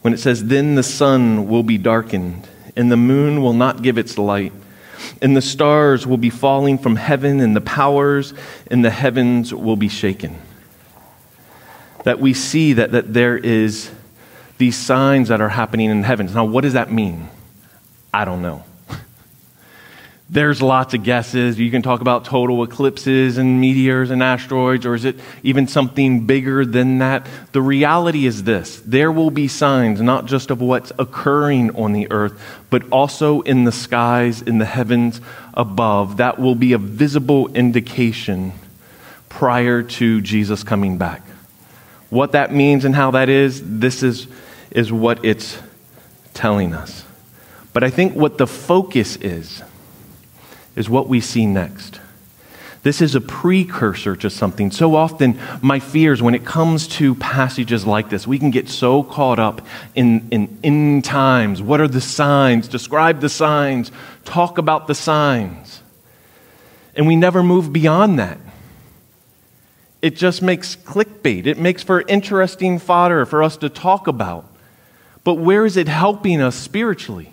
When 0.02 0.14
it 0.14 0.20
says, 0.20 0.46
Then 0.46 0.76
the 0.76 0.84
sun 0.84 1.48
will 1.48 1.64
be 1.64 1.78
darkened, 1.78 2.48
and 2.76 2.92
the 2.92 2.98
moon 2.98 3.42
will 3.42 3.54
not 3.54 3.82
give 3.82 3.98
its 3.98 4.18
light, 4.18 4.54
and 5.22 5.36
the 5.36 5.42
stars 5.42 6.08
will 6.08 6.18
be 6.18 6.30
falling 6.30 6.78
from 6.78 6.96
heaven, 6.96 7.40
and 7.40 7.56
the 7.56 7.62
powers 7.62 8.34
in 8.72 8.82
the 8.82 8.90
heavens 8.90 9.54
will 9.54 9.76
be 9.76 9.90
shaken. 9.90 10.40
That 12.04 12.20
we 12.20 12.34
see 12.34 12.74
that, 12.74 12.92
that 12.92 13.14
there 13.14 13.38
is 13.38 13.92
these 14.58 14.78
signs 14.78 15.28
that 15.30 15.42
are 15.42 15.50
happening 15.50 15.90
in 15.90 16.02
the 16.02 16.08
heavens. 16.08 16.34
Now, 16.34 16.46
what 16.46 16.62
does 16.62 16.74
that 16.74 16.92
mean? 16.92 17.30
I 18.14 18.26
don't 18.26 18.42
know. 18.42 18.64
There's 20.27 20.60
lots 20.60 20.96
of 20.96 21.03
guesses. 21.03 21.60
You 21.60 21.70
can 21.70 21.84
talk 21.84 22.01
about 22.01 22.25
total 22.25 22.63
eclipses 22.63 23.38
and 23.38 23.62
meteors 23.62 24.10
and 24.10 24.24
asteroids, 24.24 24.84
or 24.84 24.96
is 24.96 25.05
it 25.05 25.17
even 25.44 25.67
something 25.67 26.25
bigger 26.25 26.65
than 26.65 26.98
that? 26.98 27.27
The 27.51 27.62
reality 27.62 28.25
is 28.25 28.44
this 28.44 28.82
there 28.86 29.12
will 29.12 29.29
be 29.29 29.48
signs 29.48 30.01
not 30.01 30.25
just 30.25 30.50
of 30.50 30.62
what's 30.62 30.91
occurring 30.98 31.75
on 31.75 31.94
the 31.94 32.12
earth, 32.12 32.41
but 32.72 32.89
also 32.89 33.41
in 33.41 33.65
the 33.65 33.72
skies, 33.72 34.41
in 34.41 34.58
the 34.58 34.65
heavens 34.65 35.22
above. 35.53 36.17
That 36.17 36.39
will 36.39 36.55
be 36.55 36.74
a 36.74 36.79
visible 36.79 37.53
indication 37.53 38.53
prior 39.29 39.84
to 39.84 40.22
Jesus 40.22 40.63
coming 40.63 40.98
back. 40.98 41.22
What 42.10 42.32
that 42.32 42.51
means 42.51 42.84
and 42.84 42.96
how 42.96 43.12
that 43.12 43.29
is, 43.29 43.62
this 43.63 44.01
is 44.01 44.27
is 44.72 44.91
what 44.91 45.24
it's 45.24 45.60
telling 46.34 46.74
us. 46.74 47.05
But 47.74 47.84
I 47.84 47.89
think 47.89 48.15
what 48.15 48.38
the 48.38 48.48
focus 48.48 49.15
is, 49.17 49.62
is 50.75 50.89
what 50.89 51.08
we 51.08 51.22
see 51.22 51.46
next. 51.46 52.00
This 52.84 53.01
is 53.01 53.15
a 53.15 53.22
precursor 53.22 54.15
to 54.17 54.29
something. 54.29 54.70
So 54.70 54.94
often, 54.94 55.39
my 55.60 55.79
fears 55.79 56.22
when 56.22 56.36
it 56.36 56.46
comes 56.46 56.88
to 56.89 57.15
passages 57.15 57.84
like 57.84 58.10
this, 58.10 58.27
we 58.27 58.38
can 58.38 58.51
get 58.51 58.70
so 58.70 59.01
caught 59.01 59.39
up 59.39 59.65
in, 59.96 60.29
in 60.62 61.01
times. 61.01 61.63
What 61.63 61.82
are 61.82 61.88
the 61.88 62.00
signs? 62.00 62.67
Describe 62.67 63.22
the 63.22 63.29
signs. 63.29 63.91
Talk 64.24 64.60
about 64.60 64.86
the 64.86 64.94
signs. 64.94 65.82
And 66.96 67.08
we 67.08 67.15
never 67.15 67.41
move 67.41 67.74
beyond 67.74 68.20
that. 68.20 68.38
It 70.03 70.15
just 70.15 70.44
makes 70.44 70.75
clickbait. 70.75 71.48
It 71.48 71.58
makes 71.58 71.82
for 71.82 72.01
interesting 72.01 72.77
fodder 72.77 73.25
for 73.25 73.41
us 73.41 73.58
to 73.58 73.70
talk 73.70 74.05
about. 74.05 74.46
But 75.24 75.36
where 75.36 75.65
is 75.65 75.75
it 75.75 75.88
helping 75.88 76.39
us 76.39 76.55
spiritually? 76.55 77.32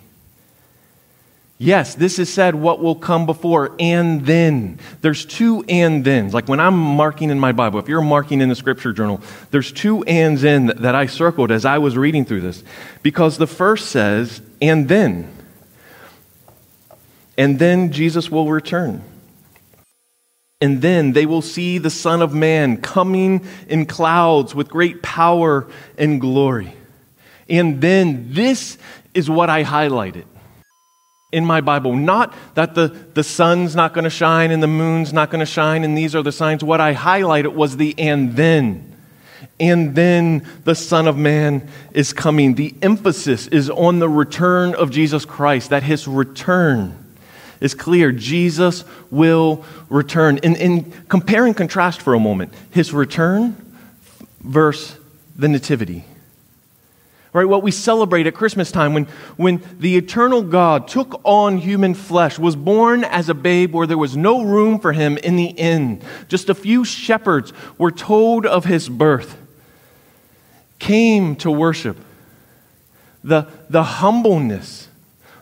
Yes, 1.59 1.95
this 1.95 2.19
is 2.19 2.33
said 2.33 2.55
what 2.55 2.81
will 2.81 2.95
come 2.95 3.25
before 3.25 3.75
and 3.79 4.25
then. 4.25 4.79
There's 5.01 5.23
two 5.23 5.63
and 5.69 6.03
thens. 6.03 6.33
Like 6.33 6.47
when 6.47 6.59
I'm 6.59 6.77
marking 6.77 7.29
in 7.29 7.39
my 7.39 7.51
Bible, 7.51 7.79
if 7.79 7.87
you're 7.87 8.01
marking 8.01 8.41
in 8.41 8.49
the 8.49 8.55
scripture 8.55 8.91
journal, 8.91 9.21
there's 9.51 9.71
two 9.71 10.03
ands 10.03 10.43
in 10.43 10.67
that 10.67 10.95
I 10.95 11.05
circled 11.05 11.51
as 11.51 11.63
I 11.63 11.77
was 11.77 11.95
reading 11.95 12.25
through 12.25 12.41
this. 12.41 12.63
Because 13.01 13.37
the 13.37 13.47
first 13.47 13.91
says, 13.91 14.41
and 14.61 14.89
then. 14.89 15.31
And 17.37 17.59
then 17.59 17.91
Jesus 17.91 18.31
will 18.31 18.49
return. 18.49 19.03
And 20.59 20.81
then 20.81 21.11
they 21.13 21.25
will 21.25 21.41
see 21.41 21.77
the 21.77 21.89
Son 21.89 22.21
of 22.21 22.33
Man 22.33 22.77
coming 22.77 23.45
in 23.67 23.85
clouds 23.85 24.55
with 24.55 24.69
great 24.69 25.03
power 25.03 25.67
and 25.97 26.19
glory. 26.19 26.73
And 27.47 27.79
then 27.79 28.33
this 28.33 28.77
is 29.13 29.29
what 29.29 29.49
I 29.49 29.63
highlighted 29.63 30.25
in 31.33 31.45
my 31.45 31.59
Bible. 31.59 31.95
Not 31.95 32.33
that 32.53 32.75
the, 32.75 32.87
the 32.87 33.23
sun's 33.23 33.75
not 33.75 33.93
going 33.93 34.03
to 34.03 34.09
shine 34.09 34.51
and 34.51 34.61
the 34.61 34.67
moon's 34.67 35.11
not 35.11 35.31
going 35.31 35.39
to 35.39 35.45
shine 35.45 35.83
and 35.83 35.97
these 35.97 36.15
are 36.15 36.21
the 36.21 36.31
signs. 36.31 36.63
What 36.63 36.79
I 36.79 36.93
highlighted 36.93 37.53
was 37.53 37.75
the 37.75 37.97
and 37.97 38.35
then. 38.35 38.95
And 39.59 39.95
then 39.95 40.47
the 40.63 40.75
Son 40.75 41.07
of 41.07 41.17
Man 41.17 41.67
is 41.91 42.13
coming. 42.13 42.55
The 42.55 42.73
emphasis 42.81 43.47
is 43.47 43.69
on 43.69 43.99
the 43.99 44.09
return 44.09 44.75
of 44.75 44.91
Jesus 44.91 45.25
Christ, 45.25 45.71
that 45.71 45.83
his 45.83 46.07
return 46.07 46.97
is 47.59 47.73
clear. 47.73 48.11
Jesus 48.11 48.83
will 49.09 49.65
return. 49.89 50.39
And, 50.43 50.55
in 50.57 50.91
compare 51.07 51.45
and 51.45 51.55
contrast 51.55 52.01
for 52.01 52.13
a 52.13 52.19
moment, 52.19 52.53
his 52.71 52.93
return 52.93 53.55
versus 54.41 54.97
the 55.35 55.47
nativity 55.47 56.05
right? 57.33 57.47
What 57.47 57.63
we 57.63 57.71
celebrate 57.71 58.27
at 58.27 58.35
Christmas 58.35 58.71
time 58.71 58.93
when, 58.93 59.05
when 59.35 59.63
the 59.79 59.97
eternal 59.97 60.43
God 60.43 60.87
took 60.87 61.19
on 61.23 61.57
human 61.57 61.95
flesh, 61.95 62.37
was 62.37 62.55
born 62.55 63.03
as 63.03 63.27
a 63.27 63.33
babe 63.33 63.73
where 63.73 63.87
there 63.87 63.97
was 63.97 64.15
no 64.15 64.43
room 64.43 64.79
for 64.79 64.93
him 64.93 65.17
in 65.17 65.35
the 65.35 65.45
inn. 65.47 66.01
Just 66.27 66.49
a 66.49 66.55
few 66.55 66.85
shepherds 66.85 67.51
were 67.77 67.91
told 67.91 68.45
of 68.45 68.65
his 68.65 68.87
birth, 68.87 69.35
came 70.77 71.35
to 71.37 71.51
worship. 71.51 71.97
The, 73.23 73.47
the 73.69 73.83
humbleness, 73.83 74.89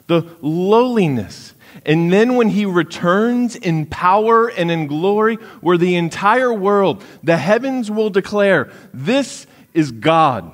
the 0.07 0.29
lowliness, 0.41 1.53
and 1.85 2.11
then 2.13 2.35
when 2.35 2.49
he 2.49 2.65
returns 2.65 3.55
in 3.55 3.85
power 3.87 4.49
and 4.49 4.69
in 4.69 4.87
glory, 4.87 5.35
where 5.61 5.77
the 5.77 5.95
entire 5.95 6.53
world, 6.53 7.03
the 7.23 7.37
heavens 7.37 7.89
will 7.89 8.09
declare, 8.09 8.69
This 8.93 9.47
is 9.73 9.91
God. 9.91 10.51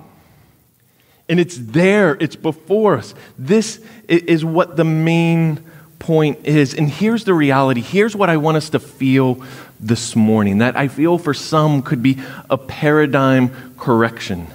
And 1.29 1.39
it's 1.39 1.57
there, 1.57 2.15
it's 2.19 2.35
before 2.35 2.97
us. 2.97 3.13
This 3.37 3.81
is 4.07 4.45
what 4.45 4.77
the 4.77 4.85
main 4.85 5.63
point 5.99 6.45
is. 6.45 6.73
And 6.73 6.89
here's 6.89 7.25
the 7.25 7.33
reality. 7.33 7.81
Here's 7.81 8.15
what 8.15 8.29
I 8.29 8.37
want 8.37 8.57
us 8.57 8.69
to 8.69 8.79
feel 8.79 9.43
this 9.79 10.15
morning 10.15 10.59
that 10.59 10.75
I 10.75 10.87
feel 10.87 11.17
for 11.17 11.33
some 11.33 11.81
could 11.81 12.01
be 12.01 12.17
a 12.49 12.57
paradigm 12.57 13.73
correction. 13.77 14.47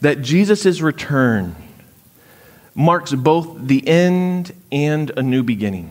That 0.00 0.22
Jesus' 0.22 0.80
return 0.80 1.54
marks 2.74 3.12
both 3.12 3.66
the 3.66 3.86
end 3.86 4.52
and 4.70 5.10
a 5.16 5.22
new 5.22 5.42
beginning. 5.42 5.90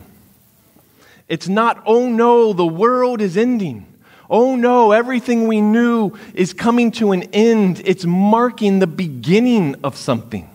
It's 1.27 1.48
not, 1.48 1.81
oh 1.86 2.10
no, 2.10 2.53
the 2.53 2.65
world 2.65 3.22
is 3.22 3.38
ending. 3.38 3.86
Oh 4.31 4.55
no, 4.55 4.93
everything 4.93 5.45
we 5.45 5.59
knew 5.59 6.13
is 6.33 6.53
coming 6.53 6.91
to 6.91 7.11
an 7.11 7.23
end. 7.33 7.81
It's 7.83 8.05
marking 8.05 8.79
the 8.79 8.88
beginning 8.88 9.75
of 9.83 9.97
something. 9.97 10.50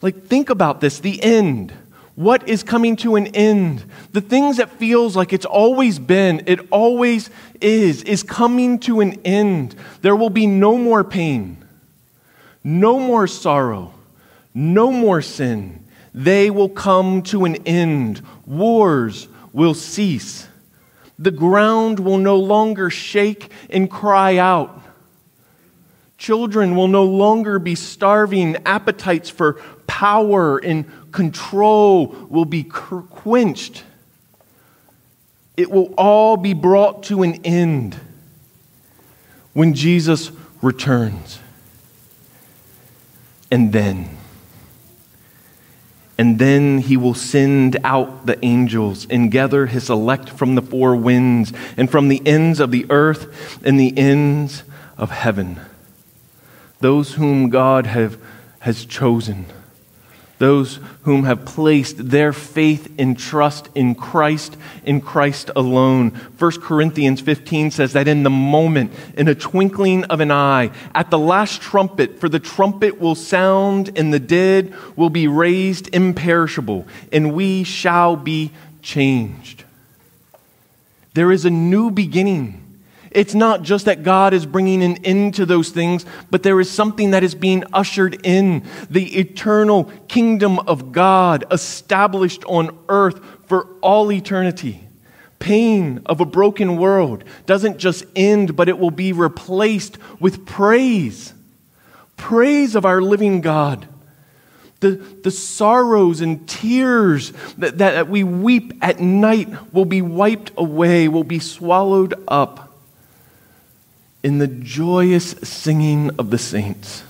Like, 0.00 0.26
think 0.26 0.50
about 0.50 0.80
this 0.80 1.00
the 1.00 1.20
end. 1.20 1.72
What 2.14 2.48
is 2.48 2.62
coming 2.62 2.94
to 2.96 3.16
an 3.16 3.26
end? 3.28 3.84
The 4.12 4.20
things 4.20 4.58
that 4.58 4.70
feels 4.70 5.16
like 5.16 5.32
it's 5.32 5.44
always 5.44 5.98
been, 5.98 6.44
it 6.46 6.60
always 6.70 7.28
is, 7.60 8.04
is 8.04 8.22
coming 8.22 8.78
to 8.80 9.00
an 9.00 9.20
end. 9.24 9.74
There 10.02 10.14
will 10.14 10.30
be 10.30 10.46
no 10.46 10.76
more 10.76 11.02
pain, 11.02 11.64
no 12.62 13.00
more 13.00 13.26
sorrow, 13.26 13.94
no 14.54 14.92
more 14.92 15.22
sin. 15.22 15.84
They 16.14 16.50
will 16.50 16.68
come 16.68 17.22
to 17.22 17.44
an 17.44 17.56
end. 17.66 18.22
Wars 18.46 19.26
will 19.52 19.74
cease. 19.74 20.46
The 21.18 21.30
ground 21.30 21.98
will 21.98 22.18
no 22.18 22.36
longer 22.36 22.90
shake 22.90 23.50
and 23.70 23.90
cry 23.90 24.36
out. 24.36 24.82
Children 26.16 26.76
will 26.76 26.88
no 26.88 27.04
longer 27.04 27.58
be 27.58 27.74
starving. 27.74 28.56
Appetites 28.64 29.30
for 29.30 29.54
power 29.86 30.58
and 30.58 30.84
control 31.12 32.08
will 32.28 32.44
be 32.44 32.64
quenched. 32.64 33.84
It 35.56 35.70
will 35.70 35.92
all 35.98 36.36
be 36.36 36.54
brought 36.54 37.04
to 37.04 37.22
an 37.22 37.44
end 37.44 37.98
when 39.54 39.74
Jesus 39.74 40.30
returns. 40.62 41.40
And 43.50 43.72
then, 43.72 44.17
and 46.18 46.38
then 46.38 46.78
he 46.78 46.96
will 46.96 47.14
send 47.14 47.76
out 47.84 48.26
the 48.26 48.44
angels 48.44 49.06
and 49.08 49.30
gather 49.30 49.66
his 49.66 49.88
elect 49.88 50.28
from 50.28 50.56
the 50.56 50.62
four 50.62 50.96
winds 50.96 51.52
and 51.76 51.88
from 51.88 52.08
the 52.08 52.20
ends 52.26 52.58
of 52.58 52.72
the 52.72 52.86
earth 52.90 53.64
and 53.64 53.78
the 53.78 53.96
ends 53.96 54.64
of 54.96 55.10
heaven. 55.10 55.60
Those 56.80 57.14
whom 57.14 57.48
God 57.48 57.86
have, 57.86 58.20
has 58.60 58.84
chosen 58.84 59.46
those 60.38 60.78
whom 61.02 61.24
have 61.24 61.44
placed 61.44 62.10
their 62.10 62.32
faith 62.32 62.92
and 62.98 63.18
trust 63.18 63.68
in 63.74 63.94
Christ, 63.94 64.56
in 64.84 65.00
Christ 65.00 65.50
alone. 65.56 66.10
1 66.38 66.60
Corinthians 66.60 67.20
15 67.20 67.70
says 67.70 67.92
that 67.92 68.08
in 68.08 68.22
the 68.22 68.30
moment, 68.30 68.92
in 69.16 69.28
a 69.28 69.34
twinkling 69.34 70.04
of 70.04 70.20
an 70.20 70.30
eye, 70.30 70.70
at 70.94 71.10
the 71.10 71.18
last 71.18 71.60
trumpet, 71.60 72.20
for 72.20 72.28
the 72.28 72.38
trumpet 72.38 73.00
will 73.00 73.14
sound, 73.14 73.90
and 73.96 74.12
the 74.12 74.20
dead 74.20 74.74
will 74.96 75.10
be 75.10 75.26
raised 75.26 75.92
imperishable, 75.94 76.86
and 77.12 77.34
we 77.34 77.64
shall 77.64 78.16
be 78.16 78.52
changed. 78.82 79.64
There 81.14 81.32
is 81.32 81.44
a 81.44 81.50
new 81.50 81.90
beginning 81.90 82.67
it's 83.18 83.34
not 83.34 83.62
just 83.62 83.86
that 83.86 84.04
God 84.04 84.32
is 84.32 84.46
bringing 84.46 84.80
an 84.80 85.04
end 85.04 85.34
to 85.34 85.44
those 85.44 85.70
things, 85.70 86.06
but 86.30 86.44
there 86.44 86.60
is 86.60 86.70
something 86.70 87.10
that 87.10 87.24
is 87.24 87.34
being 87.34 87.64
ushered 87.72 88.24
in 88.24 88.62
the 88.88 89.18
eternal 89.18 89.90
kingdom 90.06 90.60
of 90.60 90.92
God 90.92 91.44
established 91.50 92.44
on 92.44 92.78
earth 92.88 93.18
for 93.48 93.66
all 93.80 94.12
eternity. 94.12 94.84
Pain 95.40 96.00
of 96.06 96.20
a 96.20 96.24
broken 96.24 96.76
world 96.76 97.24
doesn't 97.44 97.78
just 97.78 98.04
end, 98.14 98.54
but 98.54 98.68
it 98.68 98.78
will 98.78 98.92
be 98.92 99.12
replaced 99.12 99.98
with 100.20 100.46
praise. 100.46 101.34
Praise 102.16 102.76
of 102.76 102.86
our 102.86 103.02
living 103.02 103.40
God. 103.40 103.88
The, 104.78 104.90
the 104.90 105.32
sorrows 105.32 106.20
and 106.20 106.48
tears 106.48 107.32
that, 107.56 107.78
that 107.78 108.08
we 108.08 108.22
weep 108.22 108.74
at 108.80 109.00
night 109.00 109.74
will 109.74 109.84
be 109.84 110.02
wiped 110.02 110.52
away, 110.56 111.08
will 111.08 111.24
be 111.24 111.40
swallowed 111.40 112.14
up 112.28 112.67
in 114.22 114.38
the 114.38 114.46
joyous 114.46 115.30
singing 115.42 116.10
of 116.18 116.30
the 116.30 116.38
saints 116.38 117.04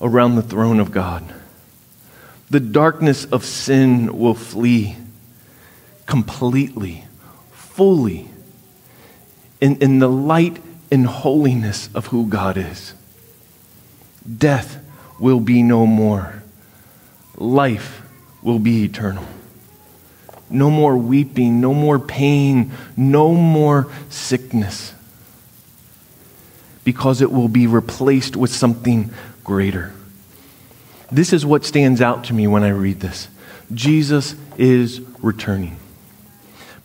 around 0.00 0.36
the 0.36 0.42
throne 0.42 0.78
of 0.78 0.92
God. 0.92 1.24
The 2.50 2.60
darkness 2.60 3.24
of 3.26 3.44
sin 3.44 4.16
will 4.18 4.34
flee 4.34 4.96
completely, 6.06 7.04
fully, 7.50 8.28
in, 9.60 9.76
in 9.76 9.98
the 9.98 10.08
light 10.08 10.62
and 10.90 11.06
holiness 11.06 11.90
of 11.94 12.06
who 12.06 12.26
God 12.26 12.56
is. 12.56 12.94
Death 14.38 14.82
will 15.18 15.40
be 15.40 15.62
no 15.62 15.84
more, 15.84 16.42
life 17.36 18.02
will 18.42 18.58
be 18.58 18.84
eternal. 18.84 19.24
No 20.50 20.70
more 20.70 20.96
weeping, 20.96 21.60
no 21.60 21.74
more 21.74 21.98
pain, 21.98 22.72
no 22.96 23.34
more 23.34 23.92
sickness 24.08 24.94
because 26.88 27.20
it 27.20 27.30
will 27.30 27.48
be 27.48 27.66
replaced 27.66 28.34
with 28.34 28.50
something 28.50 29.10
greater. 29.44 29.92
This 31.12 31.34
is 31.34 31.44
what 31.44 31.66
stands 31.66 32.00
out 32.00 32.24
to 32.24 32.32
me 32.32 32.46
when 32.46 32.64
I 32.64 32.70
read 32.70 33.00
this 33.00 33.28
Jesus 33.74 34.34
is 34.56 35.02
returning. 35.20 35.76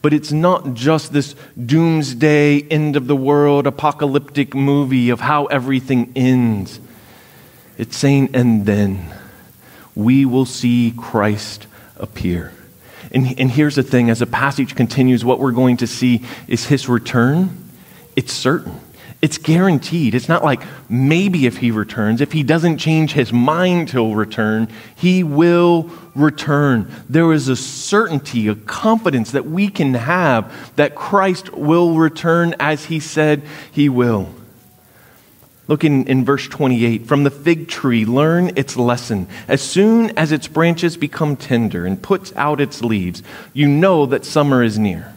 But 0.02 0.12
it's 0.12 0.34
not 0.34 0.74
just 0.74 1.14
this 1.14 1.38
doomsday, 1.56 2.64
end 2.64 2.98
of 2.98 3.08
the 3.08 3.16
world, 3.16 3.66
apocalyptic 3.66 4.54
movie 4.54 5.10
of 5.10 5.22
how 5.22 5.46
everything 5.46 6.12
ends. 6.18 6.82
It's 7.78 7.96
saying, 7.96 8.32
and 8.34 8.66
then 8.66 9.10
we 9.96 10.26
will 10.26 10.46
see 10.46 10.94
Christ 10.98 11.66
appear. 11.96 12.52
And, 13.14 13.40
and 13.40 13.50
here's 13.50 13.76
the 13.76 13.84
thing 13.84 14.10
as 14.10 14.20
the 14.20 14.26
passage 14.26 14.76
continues, 14.76 15.24
what 15.24 15.40
we're 15.40 15.54
going 15.54 15.78
to 15.78 15.88
see 15.88 16.26
is 16.50 16.66
his 16.66 16.90
return. 16.90 17.58
It's 18.18 18.34
certain. 18.34 18.82
It's 19.24 19.38
guaranteed. 19.38 20.16
It's 20.16 20.28
not 20.28 20.44
like 20.44 20.62
maybe 20.90 21.46
if 21.46 21.56
he 21.56 21.72
returns, 21.72 22.20
if 22.20 22.34
he 22.34 22.44
doesn't 22.44 22.78
change 22.78 23.14
his 23.14 23.32
mind, 23.32 23.90
he'll 23.90 24.16
return. 24.16 24.68
He 24.96 25.24
will 25.24 25.90
return. 26.14 26.92
There 27.08 27.32
is 27.32 27.48
a 27.48 27.56
certainty, 27.56 28.50
a 28.50 28.56
confidence 28.56 29.32
that 29.32 29.46
we 29.46 29.70
can 29.70 29.94
have 29.94 30.76
that 30.76 30.96
Christ 30.96 31.54
will 31.54 31.96
return 31.96 32.54
as 32.60 32.84
he 32.84 33.00
said 33.00 33.44
he 33.72 33.88
will. 33.88 34.28
Look 35.70 35.86
in, 35.86 36.06
in 36.08 36.26
verse 36.26 36.50
28. 36.50 37.08
From 37.08 37.24
the 37.24 37.32
fig 37.32 37.70
tree, 37.70 38.04
learn 38.04 38.52
its 38.58 38.76
lesson. 38.76 39.30
As 39.48 39.62
soon 39.62 40.10
as 40.18 40.34
its 40.34 40.50
branches 40.50 40.98
become 40.98 41.38
tender 41.38 41.86
and 41.86 42.04
puts 42.04 42.36
out 42.36 42.60
its 42.60 42.82
leaves, 42.82 43.24
you 43.54 43.70
know 43.70 44.06
that 44.06 44.26
summer 44.26 44.62
is 44.62 44.78
near. 44.78 45.16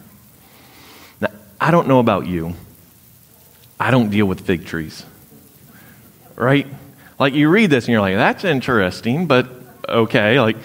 Now, 1.19 1.31
I 1.59 1.71
don't 1.71 1.89
know 1.89 1.99
about 1.99 2.25
you. 2.25 2.55
I 3.79 3.91
don't 3.91 4.09
deal 4.09 4.25
with 4.25 4.41
fig 4.41 4.65
trees. 4.65 5.05
Right? 6.35 6.67
Like 7.19 7.33
you 7.33 7.49
read 7.49 7.69
this 7.69 7.85
and 7.85 7.91
you're 7.93 8.01
like, 8.01 8.15
that's 8.15 8.43
interesting, 8.43 9.25
but 9.25 9.49
okay. 9.87 10.39
Like, 10.39 10.57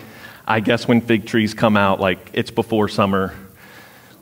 I 0.46 0.60
guess 0.60 0.86
when 0.88 1.00
fig 1.00 1.26
trees 1.26 1.54
come 1.54 1.76
out, 1.76 2.00
like 2.00 2.30
it's 2.32 2.50
before 2.50 2.88
summer. 2.88 3.34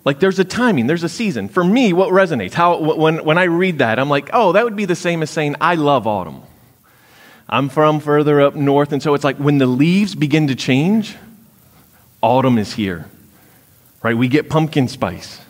Like 0.05 0.19
there's 0.19 0.39
a 0.39 0.45
timing, 0.45 0.87
there's 0.87 1.03
a 1.03 1.09
season. 1.09 1.49
For 1.49 1.63
me, 1.63 1.93
what 1.93 2.11
resonates? 2.11 2.55
How 2.55 2.79
when 2.81 3.25
when 3.25 3.37
I 3.37 3.45
read 3.45 3.79
that, 3.79 3.99
I'm 3.99 4.09
like, 4.09 4.31
oh, 4.33 4.53
that 4.53 4.65
would 4.65 4.77
be 4.77 4.87
the 4.87 4.97
same 4.97 5.23
as 5.23 5.31
saying 5.31 5.57
I 5.61 5.75
love 5.75 6.07
autumn. 6.07 6.43
I'm 7.49 7.69
from 7.69 8.01
further 8.01 8.41
up 8.41 8.55
north, 8.55 8.93
and 8.93 9.03
so 9.03 9.15
it's 9.15 9.25
like 9.25 9.37
when 9.37 9.59
the 9.59 9.67
leaves 9.67 10.15
begin 10.15 10.47
to 10.47 10.55
change, 10.55 11.17
autumn 12.23 12.59
is 12.59 12.75
here. 12.75 13.07
Right? 14.03 14.17
We 14.17 14.29
get 14.29 14.49
pumpkin 14.49 14.89
spice. 14.89 15.41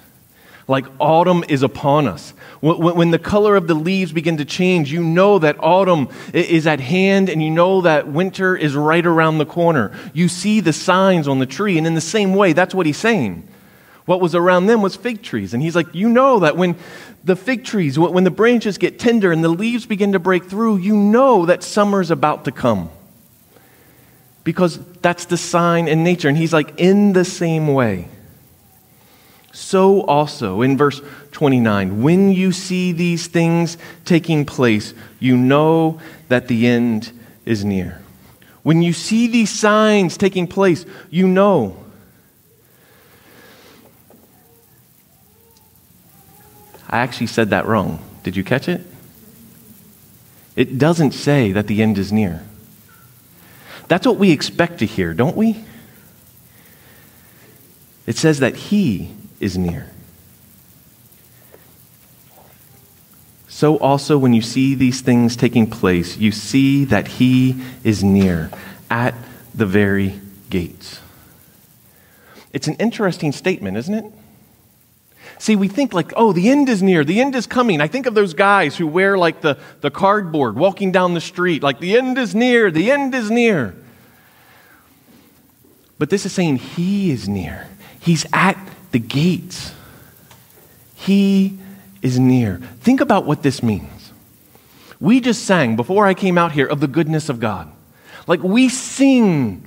Like 0.68 0.86
autumn 0.98 1.44
is 1.48 1.62
upon 1.62 2.06
us. 2.06 2.32
When 2.60 3.10
the 3.10 3.18
color 3.18 3.56
of 3.56 3.66
the 3.66 3.74
leaves 3.74 4.12
begin 4.12 4.36
to 4.36 4.44
change, 4.44 4.92
you 4.92 5.02
know 5.02 5.38
that 5.38 5.56
autumn 5.58 6.08
is 6.32 6.66
at 6.66 6.78
hand 6.78 7.28
and 7.28 7.42
you 7.42 7.50
know 7.50 7.80
that 7.80 8.06
winter 8.06 8.56
is 8.56 8.76
right 8.76 9.04
around 9.04 9.38
the 9.38 9.46
corner. 9.46 9.92
You 10.12 10.28
see 10.28 10.60
the 10.60 10.72
signs 10.72 11.26
on 11.26 11.38
the 11.38 11.46
tree, 11.46 11.78
and 11.78 11.86
in 11.86 11.94
the 11.94 12.00
same 12.00 12.34
way, 12.34 12.52
that's 12.52 12.74
what 12.74 12.86
he's 12.86 12.98
saying. 12.98 13.48
What 14.04 14.20
was 14.20 14.34
around 14.34 14.66
them 14.66 14.82
was 14.82 14.96
fig 14.96 15.22
trees. 15.22 15.54
And 15.54 15.62
he's 15.62 15.76
like, 15.76 15.94
You 15.94 16.08
know 16.08 16.40
that 16.40 16.56
when 16.56 16.76
the 17.24 17.36
fig 17.36 17.64
trees, 17.64 17.98
when 17.98 18.24
the 18.24 18.30
branches 18.30 18.78
get 18.78 18.98
tender 18.98 19.32
and 19.32 19.42
the 19.42 19.48
leaves 19.48 19.86
begin 19.86 20.12
to 20.12 20.18
break 20.18 20.44
through, 20.44 20.78
you 20.78 20.96
know 20.96 21.46
that 21.46 21.62
summer's 21.62 22.10
about 22.10 22.44
to 22.44 22.52
come. 22.52 22.90
Because 24.42 24.78
that's 24.96 25.26
the 25.26 25.36
sign 25.36 25.86
in 25.86 26.02
nature. 26.02 26.28
And 26.28 26.36
he's 26.36 26.52
like, 26.52 26.78
In 26.78 27.12
the 27.12 27.24
same 27.24 27.68
way 27.68 28.08
so 29.52 30.02
also, 30.02 30.62
in 30.62 30.76
verse 30.76 31.00
29, 31.32 32.02
when 32.02 32.32
you 32.32 32.52
see 32.52 32.92
these 32.92 33.26
things 33.26 33.76
taking 34.04 34.44
place, 34.44 34.94
you 35.18 35.36
know 35.36 36.00
that 36.28 36.48
the 36.48 36.66
end 36.66 37.12
is 37.44 37.64
near. 37.64 38.00
When 38.62 38.82
you 38.82 38.92
see 38.92 39.26
these 39.26 39.50
signs 39.50 40.16
taking 40.16 40.46
place, 40.46 40.86
you 41.10 41.26
know. 41.26 41.76
I 46.88 46.98
actually 46.98 47.28
said 47.28 47.50
that 47.50 47.66
wrong. 47.66 48.04
Did 48.22 48.36
you 48.36 48.44
catch 48.44 48.68
it? 48.68 48.82
It 50.54 50.78
doesn't 50.78 51.12
say 51.12 51.52
that 51.52 51.66
the 51.66 51.82
end 51.82 51.98
is 51.98 52.12
near. 52.12 52.44
That's 53.88 54.06
what 54.06 54.16
we 54.16 54.30
expect 54.30 54.78
to 54.78 54.86
hear, 54.86 55.14
don't 55.14 55.36
we? 55.36 55.64
It 58.06 58.16
says 58.16 58.40
that 58.40 58.54
He 58.54 59.10
is 59.40 59.58
near. 59.58 59.90
So, 63.48 63.76
also, 63.78 64.16
when 64.16 64.32
you 64.32 64.42
see 64.42 64.74
these 64.74 65.00
things 65.00 65.36
taking 65.36 65.68
place, 65.68 66.16
you 66.16 66.32
see 66.32 66.84
that 66.86 67.08
He 67.08 67.60
is 67.84 68.04
near 68.04 68.50
at 68.88 69.14
the 69.54 69.66
very 69.66 70.20
gates. 70.48 71.00
It's 72.52 72.68
an 72.68 72.74
interesting 72.76 73.32
statement, 73.32 73.76
isn't 73.76 73.94
it? 73.94 74.04
See, 75.38 75.56
we 75.56 75.68
think 75.68 75.94
like, 75.94 76.12
oh, 76.16 76.32
the 76.32 76.50
end 76.50 76.68
is 76.68 76.82
near, 76.82 77.04
the 77.04 77.20
end 77.20 77.34
is 77.34 77.46
coming. 77.46 77.80
I 77.80 77.88
think 77.88 78.06
of 78.06 78.14
those 78.14 78.34
guys 78.34 78.76
who 78.76 78.86
wear 78.86 79.16
like 79.16 79.40
the, 79.40 79.58
the 79.80 79.90
cardboard 79.90 80.56
walking 80.56 80.92
down 80.92 81.14
the 81.14 81.20
street, 81.20 81.62
like 81.62 81.80
the 81.80 81.96
end 81.96 82.18
is 82.18 82.34
near, 82.34 82.70
the 82.70 82.90
end 82.90 83.14
is 83.14 83.30
near. 83.30 83.74
But 85.98 86.10
this 86.10 86.26
is 86.26 86.32
saying 86.32 86.56
He 86.56 87.10
is 87.10 87.28
near, 87.28 87.68
He's 88.00 88.26
at 88.32 88.58
the 88.90 88.98
gates. 88.98 89.72
He 90.94 91.58
is 92.02 92.18
near. 92.18 92.58
Think 92.80 93.00
about 93.00 93.26
what 93.26 93.42
this 93.42 93.62
means. 93.62 94.12
We 95.00 95.20
just 95.20 95.44
sang 95.44 95.76
before 95.76 96.06
I 96.06 96.14
came 96.14 96.36
out 96.36 96.52
here 96.52 96.66
of 96.66 96.80
the 96.80 96.88
goodness 96.88 97.28
of 97.28 97.40
God. 97.40 97.70
Like 98.26 98.42
we 98.42 98.68
sing 98.68 99.64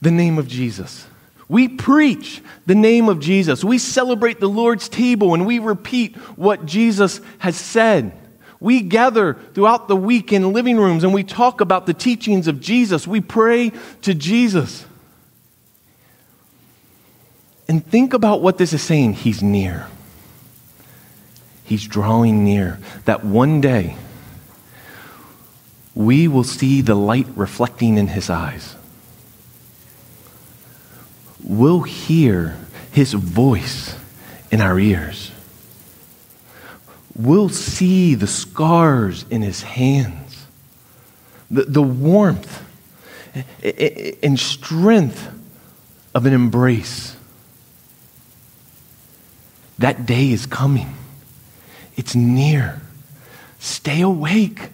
the 0.00 0.10
name 0.10 0.38
of 0.38 0.46
Jesus. 0.46 1.06
We 1.48 1.66
preach 1.66 2.42
the 2.66 2.74
name 2.74 3.08
of 3.08 3.20
Jesus. 3.20 3.64
We 3.64 3.78
celebrate 3.78 4.38
the 4.38 4.48
Lord's 4.48 4.88
table 4.88 5.32
and 5.32 5.46
we 5.46 5.58
repeat 5.58 6.16
what 6.36 6.66
Jesus 6.66 7.22
has 7.38 7.56
said. 7.56 8.12
We 8.60 8.82
gather 8.82 9.34
throughout 9.54 9.88
the 9.88 9.96
week 9.96 10.32
in 10.32 10.52
living 10.52 10.76
rooms 10.76 11.04
and 11.04 11.14
we 11.14 11.24
talk 11.24 11.60
about 11.60 11.86
the 11.86 11.94
teachings 11.94 12.48
of 12.48 12.60
Jesus. 12.60 13.06
We 13.06 13.22
pray 13.22 13.72
to 14.02 14.14
Jesus. 14.14 14.84
And 17.68 17.86
think 17.86 18.14
about 18.14 18.40
what 18.40 18.56
this 18.56 18.72
is 18.72 18.82
saying. 18.82 19.12
He's 19.12 19.42
near. 19.42 19.88
He's 21.64 21.86
drawing 21.86 22.44
near. 22.44 22.78
That 23.04 23.24
one 23.24 23.60
day 23.60 23.96
we 25.94 26.28
will 26.28 26.44
see 26.44 26.80
the 26.80 26.94
light 26.94 27.26
reflecting 27.36 27.98
in 27.98 28.08
his 28.08 28.30
eyes. 28.30 28.74
We'll 31.44 31.82
hear 31.82 32.56
his 32.90 33.12
voice 33.12 33.96
in 34.50 34.60
our 34.60 34.78
ears. 34.78 35.30
We'll 37.14 37.48
see 37.48 38.14
the 38.14 38.26
scars 38.26 39.26
in 39.28 39.42
his 39.42 39.62
hands, 39.62 40.46
the, 41.50 41.64
the 41.64 41.82
warmth 41.82 42.64
and 44.22 44.38
strength 44.38 45.28
of 46.14 46.24
an 46.26 46.32
embrace. 46.32 47.16
That 49.78 50.06
day 50.06 50.30
is 50.30 50.46
coming, 50.46 50.94
it's 51.96 52.14
near. 52.14 52.80
Stay 53.60 54.02
awake. 54.02 54.70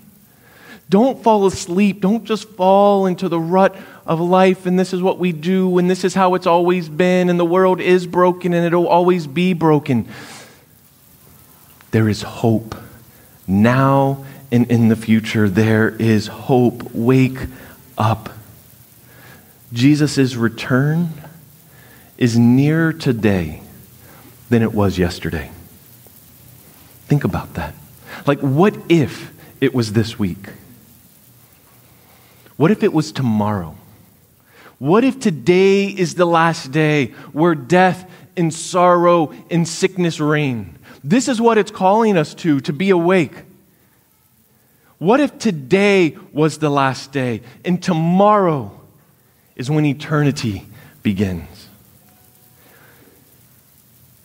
Don't 0.91 1.23
fall 1.23 1.47
asleep. 1.47 2.01
Don't 2.01 2.25
just 2.25 2.49
fall 2.51 3.07
into 3.07 3.29
the 3.29 3.41
rut 3.41 3.75
of 4.07 4.21
life 4.21 4.67
and 4.67 4.79
this 4.79 4.93
is 4.93 5.03
what 5.03 5.19
we 5.19 5.33
do 5.33 5.79
and 5.79 5.91
this 5.91 6.05
is 6.05 6.15
how 6.15 6.35
it's 6.35 6.47
always 6.47 6.89
been 6.89 7.31
and 7.31 7.41
the 7.41 7.45
world 7.45 7.81
is 7.81 8.07
broken 8.07 8.53
and 8.53 8.67
it'll 8.67 8.87
always 8.87 9.27
be 9.27 9.55
broken. 9.55 10.07
There 11.91 12.09
is 12.09 12.23
hope. 12.23 12.75
Now 13.47 14.25
and 14.53 14.71
in 14.71 14.89
the 14.89 14.97
future, 14.97 15.49
there 15.49 15.89
is 15.89 16.27
hope. 16.27 16.95
Wake 16.95 17.39
up. 17.97 18.31
Jesus' 19.73 20.37
return 20.37 21.09
is 22.19 22.39
nearer 22.39 22.93
today 22.93 23.64
than 24.49 24.63
it 24.63 24.73
was 24.73 24.99
yesterday. 24.99 25.51
Think 27.07 27.25
about 27.25 27.55
that. 27.55 27.75
Like, 28.27 28.41
what 28.41 28.77
if 28.89 29.33
it 29.61 29.75
was 29.75 29.93
this 29.93 30.19
week? 30.19 30.49
What 32.57 32.71
if 32.71 32.83
it 32.83 32.93
was 32.93 33.13
tomorrow? 33.13 33.77
What 34.79 35.05
if 35.05 35.19
today 35.19 35.87
is 35.87 36.15
the 36.15 36.27
last 36.27 36.71
day 36.71 37.07
where 37.33 37.55
death 37.55 38.11
and 38.37 38.53
sorrow 38.53 39.33
and 39.51 39.67
sickness 39.67 40.21
reign? 40.21 40.79
This 41.03 41.29
is 41.29 41.41
what 41.41 41.59
it's 41.59 41.71
calling 41.71 42.17
us 42.17 42.35
to, 42.37 42.61
to 42.61 42.73
be 42.73 42.91
awake. 42.91 43.33
What 44.99 45.21
if 45.21 45.39
today 45.39 46.17
was 46.33 46.59
the 46.59 46.71
last 46.71 47.13
day 47.13 47.43
and 47.65 47.83
tomorrow 47.83 48.81
is 49.57 49.71
when 49.71 49.85
eternity 49.85 50.67
begins? 51.03 51.54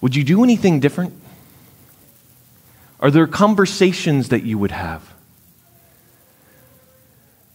Would 0.02 0.16
you 0.16 0.24
do 0.24 0.44
anything 0.44 0.80
different? 0.80 1.14
Are 3.00 3.12
there 3.12 3.28
conversations 3.28 4.30
that 4.30 4.44
you 4.44 4.58
would 4.58 4.72
have? 4.72 5.14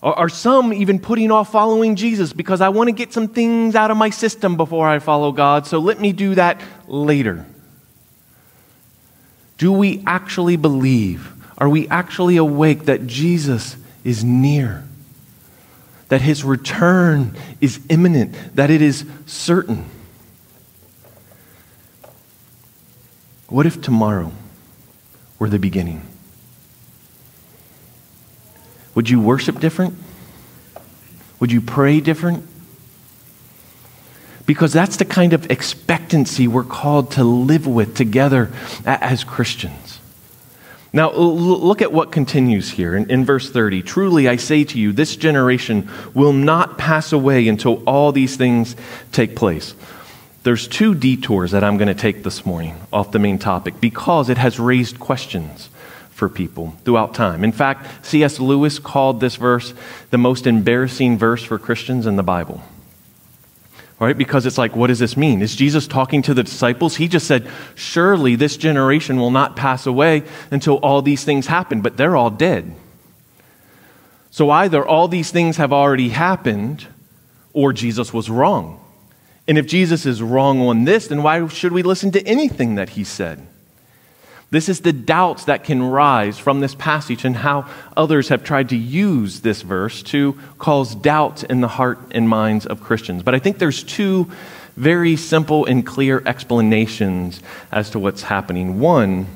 Are 0.03 0.29
some 0.29 0.75
even 0.75 0.99
putting 0.99 1.31
off 1.31 1.51
following 1.51 1.97
Jesus 1.97 2.35
because 2.35 2.61
I 2.61 2.69
want 2.69 2.89
to 2.89 2.93
get 2.93 3.15
some 3.15 3.29
things 3.29 3.75
out 3.75 3.91
of 3.91 3.97
my 3.97 4.11
system 4.11 4.57
before 4.57 4.87
I 4.87 4.99
follow 4.99 5.33
God, 5.33 5.67
so 5.67 5.79
let 5.79 5.99
me 5.99 6.13
do 6.13 6.35
that 6.35 6.61
later? 6.87 7.47
Do 9.57 9.73
we 9.73 10.03
actually 10.07 10.57
believe? 10.57 11.33
Are 11.57 11.71
we 11.71 11.89
actually 11.89 12.37
awake 12.37 12.85
that 12.85 13.07
Jesus 13.07 13.77
is 14.03 14.23
near? 14.23 14.85
That 16.09 16.21
his 16.21 16.45
return 16.45 17.35
is 17.63 17.81
imminent? 17.89 18.35
That 18.57 18.69
it 18.69 18.83
is 18.83 19.07
certain? 19.25 19.87
What 23.49 23.67
if 23.67 23.81
tomorrow 23.81 24.33
were 25.39 25.49
the 25.49 25.59
beginning? 25.59 26.03
Would 28.95 29.11
you 29.11 29.21
worship 29.21 29.61
different? 29.61 29.95
Would 31.41 31.53
you 31.53 31.61
pray 31.61 32.01
different? 32.01 32.47
Because 34.47 34.73
that's 34.73 34.97
the 34.97 35.05
kind 35.05 35.33
of 35.33 35.51
expectancy 35.51 36.47
we're 36.47 36.65
called 36.65 37.13
to 37.13 37.25
live 37.25 37.67
with 37.67 37.97
together 37.97 38.53
as 38.85 39.25
Christians. 39.25 40.01
Now, 40.93 41.11
look 41.13 41.83
at 41.83 41.93
what 41.93 42.13
continues 42.13 42.71
here 42.71 42.95
in, 42.95 43.11
in, 43.11 43.25
verse 43.25 43.51
30. 43.51 43.83
Truly, 43.83 44.29
I 44.29 44.37
say 44.37 44.63
to 44.63 44.79
you, 44.79 44.93
this 44.93 45.17
generation 45.17 45.91
will 46.15 46.33
not 46.33 46.79
pass 46.79 47.13
away 47.13 47.49
until 47.49 47.83
all 47.85 48.13
these 48.13 48.37
things 48.37 48.77
take 49.11 49.35
place. 49.35 49.75
There's 50.45 50.69
two 50.69 50.95
detours 50.95 51.53
that 51.53 51.65
I'm 51.65 51.79
going 51.79 51.89
to 51.89 51.95
take 51.95 52.23
this 52.23 52.45
morning 52.45 52.79
off 52.93 53.13
the 53.13 53.19
main 53.19 53.39
topic 53.39 53.81
because 53.81 54.29
it 54.29 54.37
has 54.37 54.61
raised 54.61 55.01
questions 55.01 55.71
for 56.11 56.29
people 56.29 56.75
throughout 56.85 57.15
time. 57.15 57.45
In 57.45 57.51
fact, 57.51 58.05
C.S. 58.05 58.39
Lewis 58.39 58.79
called 58.79 59.21
this 59.21 59.37
verse 59.37 59.73
the 60.11 60.19
most 60.19 60.47
embarrassing 60.47 61.17
verse 61.17 61.43
for 61.43 61.59
Christians 61.59 62.07
in 62.07 62.17
the 62.17 62.23
Bible. 62.23 62.63
Right? 63.99 64.19
Because 64.19 64.45
it's 64.45 64.59
like, 64.59 64.77
what 64.77 64.89
does 64.89 64.99
this 64.99 65.17
mean? 65.17 65.41
Is 65.41 65.57
Jesus 65.57 65.87
talking 65.87 66.21
to 66.23 66.35
the 66.35 66.43
disciples? 66.43 66.97
He 66.97 67.09
just 67.09 67.27
said, 67.27 67.49
Surely 67.75 68.37
this 68.37 68.59
generation 68.59 69.17
will 69.17 69.31
not 69.31 69.57
pass 69.57 69.87
away 69.87 70.25
until 70.51 70.77
all 70.77 71.01
these 71.01 71.25
things 71.25 71.47
happen, 71.47 71.81
but 71.81 71.97
they're 71.97 72.17
all 72.17 72.29
dead. 72.29 72.77
So 74.31 74.51
either 74.51 74.87
all 74.87 75.09
these 75.09 75.31
things 75.31 75.57
have 75.57 75.73
already 75.73 76.11
happened 76.11 76.87
or 77.55 77.73
Jesus 77.73 78.13
was 78.13 78.29
wrong. 78.29 78.84
And 79.47 79.59
if 79.59 79.67
Jesus 79.67 80.07
is 80.07 80.23
wrong 80.23 80.61
on 80.61 80.85
this, 80.85 81.09
then 81.09 81.23
why 81.23 81.47
should 81.49 81.73
we 81.73 81.83
listen 81.83 82.11
to 82.13 82.27
anything 82.27 82.77
that 82.77 82.91
he 82.91 83.05
said? 83.05 83.47
This 84.51 84.69
is 84.69 84.81
the 84.81 84.93
doubts 84.93 85.47
that 85.47 85.65
can 85.65 85.83
rise 85.83 86.39
from 86.39 86.61
this 86.61 86.75
passage 86.77 87.25
and 87.25 87.35
how 87.35 87.69
others 87.97 88.29
have 88.29 88.45
tried 88.45 88.69
to 88.69 88.77
use 88.77 89.41
this 89.41 89.63
verse 89.63 90.03
to 90.05 90.39
cause 90.59 90.95
doubt 90.95 91.43
in 91.45 91.61
the 91.61 91.69
heart 91.69 91.99
and 92.13 92.29
minds 92.29 92.65
of 92.65 92.81
Christians. 92.81 93.23
But 93.23 93.35
I 93.35 93.41
think 93.41 93.59
there's 93.59 93.83
two 93.83 94.31
very 94.77 95.17
simple 95.17 95.67
and 95.67 95.85
clear 95.85 96.23
explanations 96.25 97.41
as 97.73 97.91
to 97.91 97.99
what's 97.99 98.23
happening. 98.23 98.79
One 98.79 99.27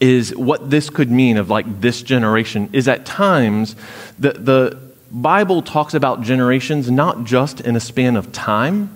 is 0.00 0.34
what 0.36 0.68
this 0.68 0.90
could 0.90 1.10
mean 1.10 1.36
of 1.36 1.48
like 1.48 1.80
this 1.80 2.02
generation 2.02 2.68
is 2.72 2.88
at 2.88 3.06
times 3.06 3.76
the, 4.18 4.32
the 4.32 4.80
Bible 5.10 5.62
talks 5.62 5.94
about 5.94 6.22
generations 6.22 6.90
not 6.90 7.24
just 7.24 7.60
in 7.60 7.76
a 7.76 7.80
span 7.80 8.16
of 8.16 8.32
time, 8.32 8.90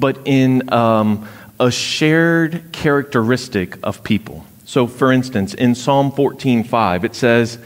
but 0.00 0.18
in 0.24 0.72
um, 0.72 1.28
a 1.60 1.70
shared 1.70 2.72
characteristic 2.72 3.76
of 3.82 4.02
people. 4.02 4.44
So, 4.64 4.86
for 4.86 5.12
instance, 5.12 5.52
in 5.52 5.74
Psalm 5.74 6.10
14:5, 6.10 7.04
it 7.04 7.14
says, 7.14 7.58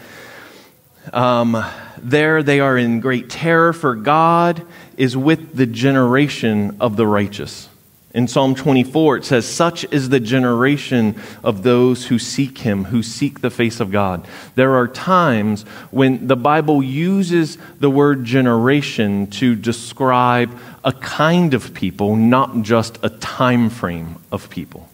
um, 1.12 1.64
There 1.98 2.42
they 2.42 2.60
are 2.60 2.76
in 2.76 3.00
great 3.00 3.30
terror, 3.30 3.72
for 3.72 3.94
God 3.94 4.62
is 4.96 5.16
with 5.16 5.54
the 5.54 5.66
generation 5.66 6.76
of 6.80 6.96
the 6.96 7.06
righteous. 7.06 7.68
In 8.14 8.28
Psalm 8.28 8.54
24, 8.54 9.16
it 9.16 9.24
says, 9.24 9.44
Such 9.44 9.84
is 9.92 10.08
the 10.08 10.20
generation 10.20 11.20
of 11.42 11.64
those 11.64 12.06
who 12.06 12.18
seek 12.20 12.58
him, 12.58 12.84
who 12.84 13.02
seek 13.02 13.40
the 13.40 13.50
face 13.50 13.80
of 13.80 13.90
God. 13.90 14.24
There 14.54 14.76
are 14.76 14.86
times 14.86 15.64
when 15.90 16.28
the 16.28 16.36
Bible 16.36 16.80
uses 16.80 17.58
the 17.80 17.90
word 17.90 18.24
generation 18.24 19.26
to 19.32 19.56
describe 19.56 20.56
a 20.84 20.92
kind 20.92 21.54
of 21.54 21.74
people, 21.74 22.14
not 22.14 22.62
just 22.62 22.98
a 23.02 23.08
time 23.08 23.70
frame 23.70 24.16
of 24.30 24.50
people. 24.50 24.88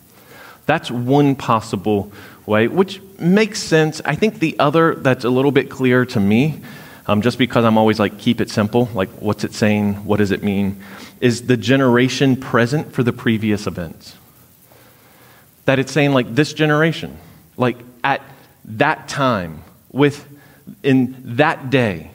That's 0.67 0.91
one 0.91 1.35
possible 1.35 2.13
way, 2.47 2.69
which 2.69 3.01
makes 3.19 3.61
sense. 3.61 4.01
I 4.05 4.15
think 4.15 4.39
the 4.39 4.59
other 4.59 4.95
that's 4.95 5.25
a 5.25 5.31
little 5.31 5.51
bit 5.51 5.69
clearer 5.69 6.07
to 6.07 6.21
me, 6.21 6.61
um, 7.07 7.23
just 7.23 7.39
because 7.39 7.65
I'm 7.65 7.77
always 7.77 7.99
like, 7.99 8.19
keep 8.19 8.41
it 8.41 8.51
simple, 8.51 8.89
like, 8.95 9.09
what's 9.19 9.43
it 9.43 9.53
saying? 9.53 10.05
What 10.05 10.19
does 10.19 10.31
it 10.31 10.45
mean? 10.45 10.81
Is 11.21 11.47
the 11.47 11.57
generation 11.57 12.37
present 12.37 12.93
for 12.93 13.03
the 13.03 13.13
previous 13.13 13.67
events. 13.67 14.17
That 15.65 15.79
it's 15.79 15.93
saying, 15.93 16.13
like, 16.13 16.35
this 16.35 16.53
generation, 16.53 17.19
like, 17.57 17.79
at 18.05 18.23
that 18.65 19.09
time, 19.09 19.65
with 19.91 20.27
in 20.83 21.37
that 21.37 21.71
day, 21.71 22.11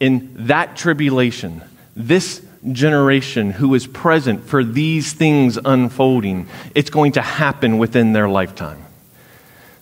in 0.00 0.46
that 0.46 0.76
tribulation, 0.76 1.62
this 1.94 2.40
generation 2.72 3.50
who 3.50 3.74
is 3.74 3.86
present 3.86 4.46
for 4.46 4.64
these 4.64 5.12
things 5.12 5.58
unfolding, 5.64 6.48
it's 6.74 6.90
going 6.90 7.12
to 7.12 7.22
happen 7.22 7.78
within 7.78 8.12
their 8.12 8.28
lifetime. 8.28 8.84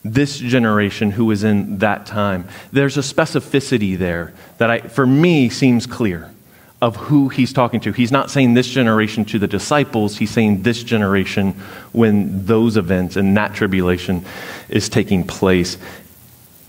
This 0.05 0.38
generation 0.38 1.12
who 1.12 1.31
is 1.31 1.45
in 1.45 1.79
that 1.79 2.07
time. 2.07 2.49
There's 2.73 2.97
a 2.97 3.03
specificity 3.03 3.97
there 3.97 4.33
that 4.59 4.71
I, 4.71 4.81
for 4.81 5.07
me 5.07 5.49
seems 5.49 5.87
clear 5.87 6.33
of 6.81 6.97
who 6.97 7.29
he's 7.29 7.53
talking 7.53 7.79
to. 7.79 7.92
He's 7.92 8.11
not 8.11 8.29
saying 8.29 8.55
this 8.55 8.66
generation 8.66 9.25
to 9.27 9.38
the 9.38 9.47
disciples, 9.47 10.16
he's 10.16 10.33
saying 10.33 10.64
this 10.64 10.83
generation 10.83 11.53
when 11.92 12.45
those 12.45 12.77
events 12.77 13.14
and 13.14 13.37
that 13.37 13.55
tribulation 13.55 14.25
is 14.68 14.88
taking 14.88 15.25
place 15.25 15.79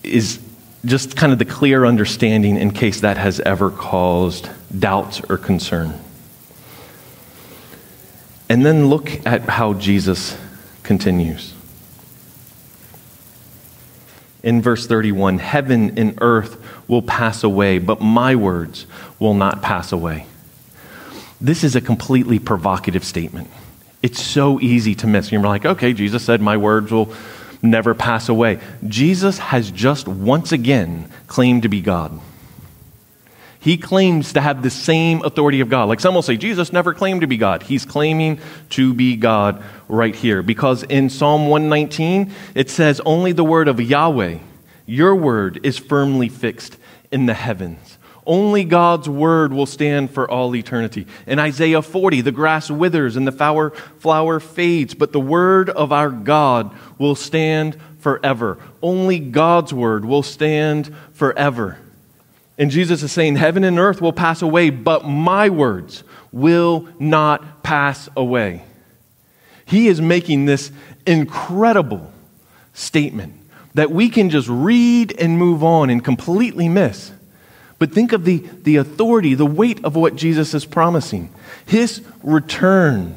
is 0.03 0.39
just 0.85 1.15
kind 1.15 1.33
of 1.33 1.39
the 1.39 1.45
clear 1.45 1.85
understanding 1.85 2.57
in 2.57 2.69
case 2.69 2.99
that 3.01 3.17
has 3.17 3.39
ever 3.39 3.71
caused 3.71 4.49
doubts 4.77 5.21
or 5.29 5.37
concern. 5.37 5.99
And 8.49 8.65
then 8.65 8.87
look 8.87 9.25
at 9.25 9.41
how 9.41 9.73
Jesus 9.73 10.37
continues. 10.83 11.53
In 14.43 14.61
verse 14.61 14.85
31, 14.85 15.39
heaven 15.39 15.97
and 15.97 16.17
earth 16.21 16.61
will 16.87 17.01
pass 17.01 17.43
away, 17.43 17.79
but 17.79 18.01
my 18.01 18.35
words 18.35 18.85
will 19.17 19.33
not 19.33 19.61
pass 19.61 19.91
away. 19.91 20.25
This 21.39 21.63
is 21.63 21.75
a 21.75 21.81
completely 21.81 22.39
provocative 22.39 23.03
statement. 23.03 23.49
It's 24.01 24.21
so 24.21 24.59
easy 24.59 24.95
to 24.95 25.07
miss. 25.07 25.31
You're 25.31 25.41
like, 25.41 25.65
okay, 25.65 25.93
Jesus 25.93 26.23
said, 26.23 26.41
my 26.41 26.57
words 26.57 26.91
will 26.91 27.13
never 27.61 27.93
pass 27.93 28.27
away. 28.27 28.59
Jesus 28.85 29.37
has 29.37 29.71
just 29.71 30.07
once 30.07 30.51
again 30.51 31.09
claimed 31.27 31.63
to 31.63 31.69
be 31.69 31.81
God. 31.81 32.19
He 33.63 33.77
claims 33.77 34.33
to 34.33 34.41
have 34.41 34.61
the 34.61 34.69
same 34.69 35.23
authority 35.23 35.61
of 35.61 35.69
God. 35.69 35.87
Like 35.87 36.01
some 36.01 36.13
will 36.13 36.21
say, 36.21 36.35
Jesus 36.35 36.73
never 36.73 36.93
claimed 36.93 37.21
to 37.21 37.27
be 37.27 37.37
God. 37.37 37.63
He's 37.63 37.85
claiming 37.85 38.41
to 38.71 38.93
be 38.93 39.15
God 39.15 39.63
right 39.87 40.13
here. 40.13 40.43
Because 40.43 40.83
in 40.83 41.09
Psalm 41.09 41.47
119, 41.47 42.33
it 42.55 42.69
says, 42.69 42.99
Only 43.05 43.31
the 43.31 43.45
word 43.45 43.69
of 43.69 43.79
Yahweh, 43.79 44.39
your 44.85 45.15
word, 45.15 45.61
is 45.63 45.77
firmly 45.77 46.27
fixed 46.27 46.75
in 47.09 47.25
the 47.25 47.33
heavens. 47.33 47.97
Only 48.25 48.65
God's 48.65 49.07
word 49.07 49.53
will 49.53 49.65
stand 49.65 50.11
for 50.11 50.29
all 50.29 50.53
eternity. 50.53 51.07
In 51.25 51.39
Isaiah 51.39 51.81
40, 51.81 52.19
the 52.19 52.33
grass 52.33 52.69
withers 52.69 53.15
and 53.15 53.25
the 53.25 53.31
flower, 53.31 54.39
fades, 54.41 54.93
but 54.93 55.13
the 55.13 55.21
word 55.21 55.69
of 55.69 55.93
our 55.93 56.09
God 56.09 56.75
will 56.97 57.15
stand 57.15 57.77
forever. 57.99 58.57
Only 58.81 59.19
God's 59.19 59.73
word 59.73 60.03
will 60.03 60.23
stand 60.23 60.93
forever. 61.13 61.77
And 62.57 62.69
Jesus 62.69 63.01
is 63.01 63.11
saying, 63.11 63.37
Heaven 63.37 63.63
and 63.63 63.79
earth 63.79 64.01
will 64.01 64.13
pass 64.13 64.41
away, 64.41 64.69
but 64.69 65.05
my 65.05 65.49
words 65.49 66.03
will 66.31 66.87
not 66.99 67.63
pass 67.63 68.09
away. 68.15 68.63
He 69.65 69.87
is 69.87 70.01
making 70.01 70.45
this 70.45 70.71
incredible 71.05 72.11
statement 72.73 73.33
that 73.73 73.91
we 73.91 74.09
can 74.09 74.29
just 74.29 74.47
read 74.47 75.15
and 75.19 75.37
move 75.37 75.63
on 75.63 75.89
and 75.89 76.03
completely 76.03 76.69
miss. 76.69 77.11
But 77.79 77.91
think 77.91 78.13
of 78.13 78.23
the, 78.23 78.37
the 78.37 78.75
authority, 78.77 79.33
the 79.33 79.45
weight 79.45 79.83
of 79.83 79.95
what 79.95 80.15
Jesus 80.15 80.53
is 80.53 80.63
promising. 80.63 81.33
His 81.65 82.01
return 82.21 83.15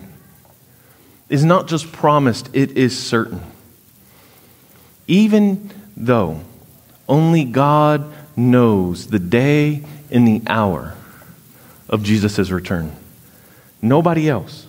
is 1.29 1.44
not 1.44 1.68
just 1.68 1.92
promised, 1.92 2.49
it 2.55 2.72
is 2.72 2.99
certain. 2.99 3.42
Even 5.07 5.70
though 5.96 6.40
only 7.09 7.44
God 7.44 8.12
knows 8.37 9.09
the 9.09 9.18
day 9.18 9.83
and 10.11 10.27
the 10.27 10.42
hour 10.46 10.94
of 11.88 12.03
Jesus' 12.03 12.51
return. 12.51 12.92
Nobody 13.81 14.29
else. 14.29 14.66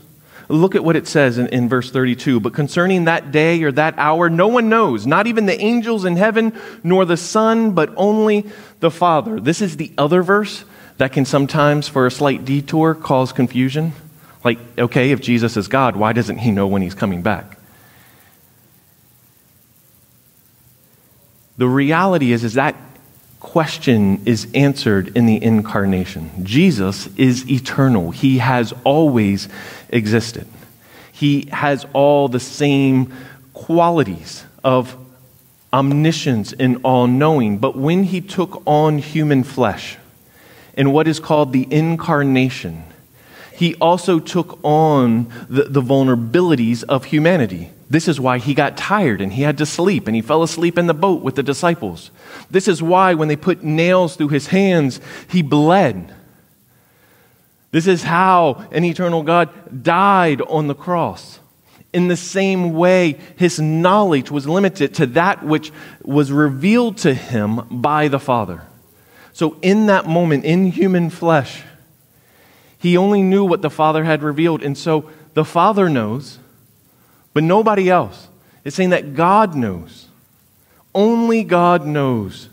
Look 0.50 0.76
at 0.76 0.84
what 0.84 0.96
it 0.96 1.08
says 1.08 1.38
in, 1.38 1.48
in, 1.48 1.68
verse 1.68 1.92
32. 1.92 2.40
But 2.40 2.54
concerning 2.54 3.06
that 3.06 3.32
day 3.32 3.62
or 3.64 3.72
that 3.74 3.96
hour, 3.98 4.30
no 4.30 4.48
one 4.48 4.70
knows, 4.70 5.06
not 5.06 5.28
even 5.28 5.46
the 5.46 5.60
angels 5.60 6.06
in 6.06 6.16
heaven, 6.16 6.58
nor 6.84 7.04
the 7.04 7.18
Son, 7.18 7.72
but 7.72 7.94
only 7.98 8.46
the 8.80 8.92
Father. 8.92 9.42
This 9.42 9.62
is 9.62 9.76
the 9.76 9.92
other 9.98 10.24
verse 10.24 10.64
that 10.98 11.12
can 11.12 11.26
sometimes, 11.26 11.88
for 11.88 12.06
a 12.08 12.12
slight 12.12 12.46
detour, 12.46 12.96
cause 12.96 13.34
confusion. 13.34 13.92
Like, 14.44 14.60
okay, 14.78 15.12
if 15.12 15.20
Jesus 15.20 15.58
is 15.58 15.68
God, 15.68 15.98
why 15.98 16.14
doesn't 16.14 16.38
he 16.38 16.52
know 16.52 16.68
when 16.68 16.82
he's 16.82 16.96
coming 16.96 17.22
back? 17.22 17.58
The 21.58 21.68
reality 21.68 22.32
is, 22.32 22.44
is 22.44 22.54
that 22.54 22.76
question 23.48 24.22
is 24.26 24.46
answered 24.54 25.16
in 25.16 25.26
the 25.26 25.42
incarnation. 25.42 26.30
Jesus 26.44 27.08
is 27.16 27.50
eternal, 27.50 28.12
He 28.12 28.40
has 28.40 28.74
always 28.84 29.48
existed. 29.90 30.46
He 31.14 31.48
has 31.52 31.86
all 31.94 32.28
the 32.28 32.42
same 32.42 33.14
qualities 33.54 34.44
of 34.66 34.98
omniscience 35.72 36.54
and 36.60 36.82
all 36.84 37.08
knowing. 37.08 37.58
But 37.58 37.78
when 37.78 38.04
he 38.04 38.20
took 38.20 38.62
on 38.68 38.98
human 38.98 39.44
flesh 39.44 39.98
in 40.74 40.92
what 40.92 41.08
is 41.08 41.20
called 41.20 41.54
the 41.54 41.68
incarnation, 41.72 42.84
he 43.54 43.76
also 43.76 44.20
took 44.20 44.60
on 44.62 45.32
the, 45.50 45.64
the 45.64 45.82
vulnerabilities 45.82 46.84
of 46.84 47.06
humanity. 47.06 47.72
This 47.90 48.08
is 48.08 48.20
why 48.20 48.38
he 48.38 48.54
got 48.54 48.76
tired 48.76 49.22
and 49.22 49.32
he 49.32 49.44
had 49.44 49.58
to 49.60 49.66
sleep 49.66 50.08
and 50.08 50.16
he 50.16 50.22
fell 50.22 50.44
asleep 50.44 50.78
in 50.78 50.88
the 50.88 50.94
boat 50.94 51.22
with 51.22 51.36
the 51.36 51.44
disciples. 51.44 52.12
This 52.52 52.68
is 52.68 52.84
why 52.84 53.14
when 53.14 53.30
they 53.30 53.36
put 53.36 53.64
nails 53.64 54.16
through 54.16 54.30
his 54.30 54.48
hands, 54.48 55.00
he 55.30 55.42
bled. 55.42 56.14
This 57.72 57.88
is 57.88 58.04
how 58.04 58.68
an 58.72 58.84
eternal 58.84 59.24
God 59.24 59.84
died 59.84 60.42
on 60.42 60.68
the 60.68 60.76
cross. 60.76 61.40
In 61.94 62.10
the 62.10 62.18
same 62.18 62.74
way, 62.74 63.18
his 63.38 63.60
knowledge 63.60 64.30
was 64.30 64.48
limited 64.48 64.94
to 64.96 65.06
that 65.08 65.44
which 65.44 65.72
was 66.04 66.32
revealed 66.32 66.98
to 67.00 67.14
him 67.14 67.62
by 67.72 68.10
the 68.10 68.20
Father. 68.20 68.64
So, 69.32 69.58
in 69.62 69.86
that 69.86 70.08
moment, 70.08 70.44
in 70.44 70.72
human 70.72 71.10
flesh, 71.10 71.64
he 72.78 72.98
only 72.98 73.22
knew 73.22 73.46
what 73.46 73.62
the 73.62 73.70
Father 73.70 74.04
had 74.04 74.22
revealed. 74.22 74.64
And 74.64 74.78
so 74.78 75.10
the 75.34 75.46
Father 75.46 75.90
knows, 75.90 76.40
but 77.38 77.44
nobody 77.44 77.88
else. 77.88 78.30
It's 78.64 78.76
saying 78.76 78.90
that 78.90 79.14
God 79.14 79.54
knows. 79.54 80.08
Only 80.96 81.44
God 81.44 81.86
knows 81.86 82.50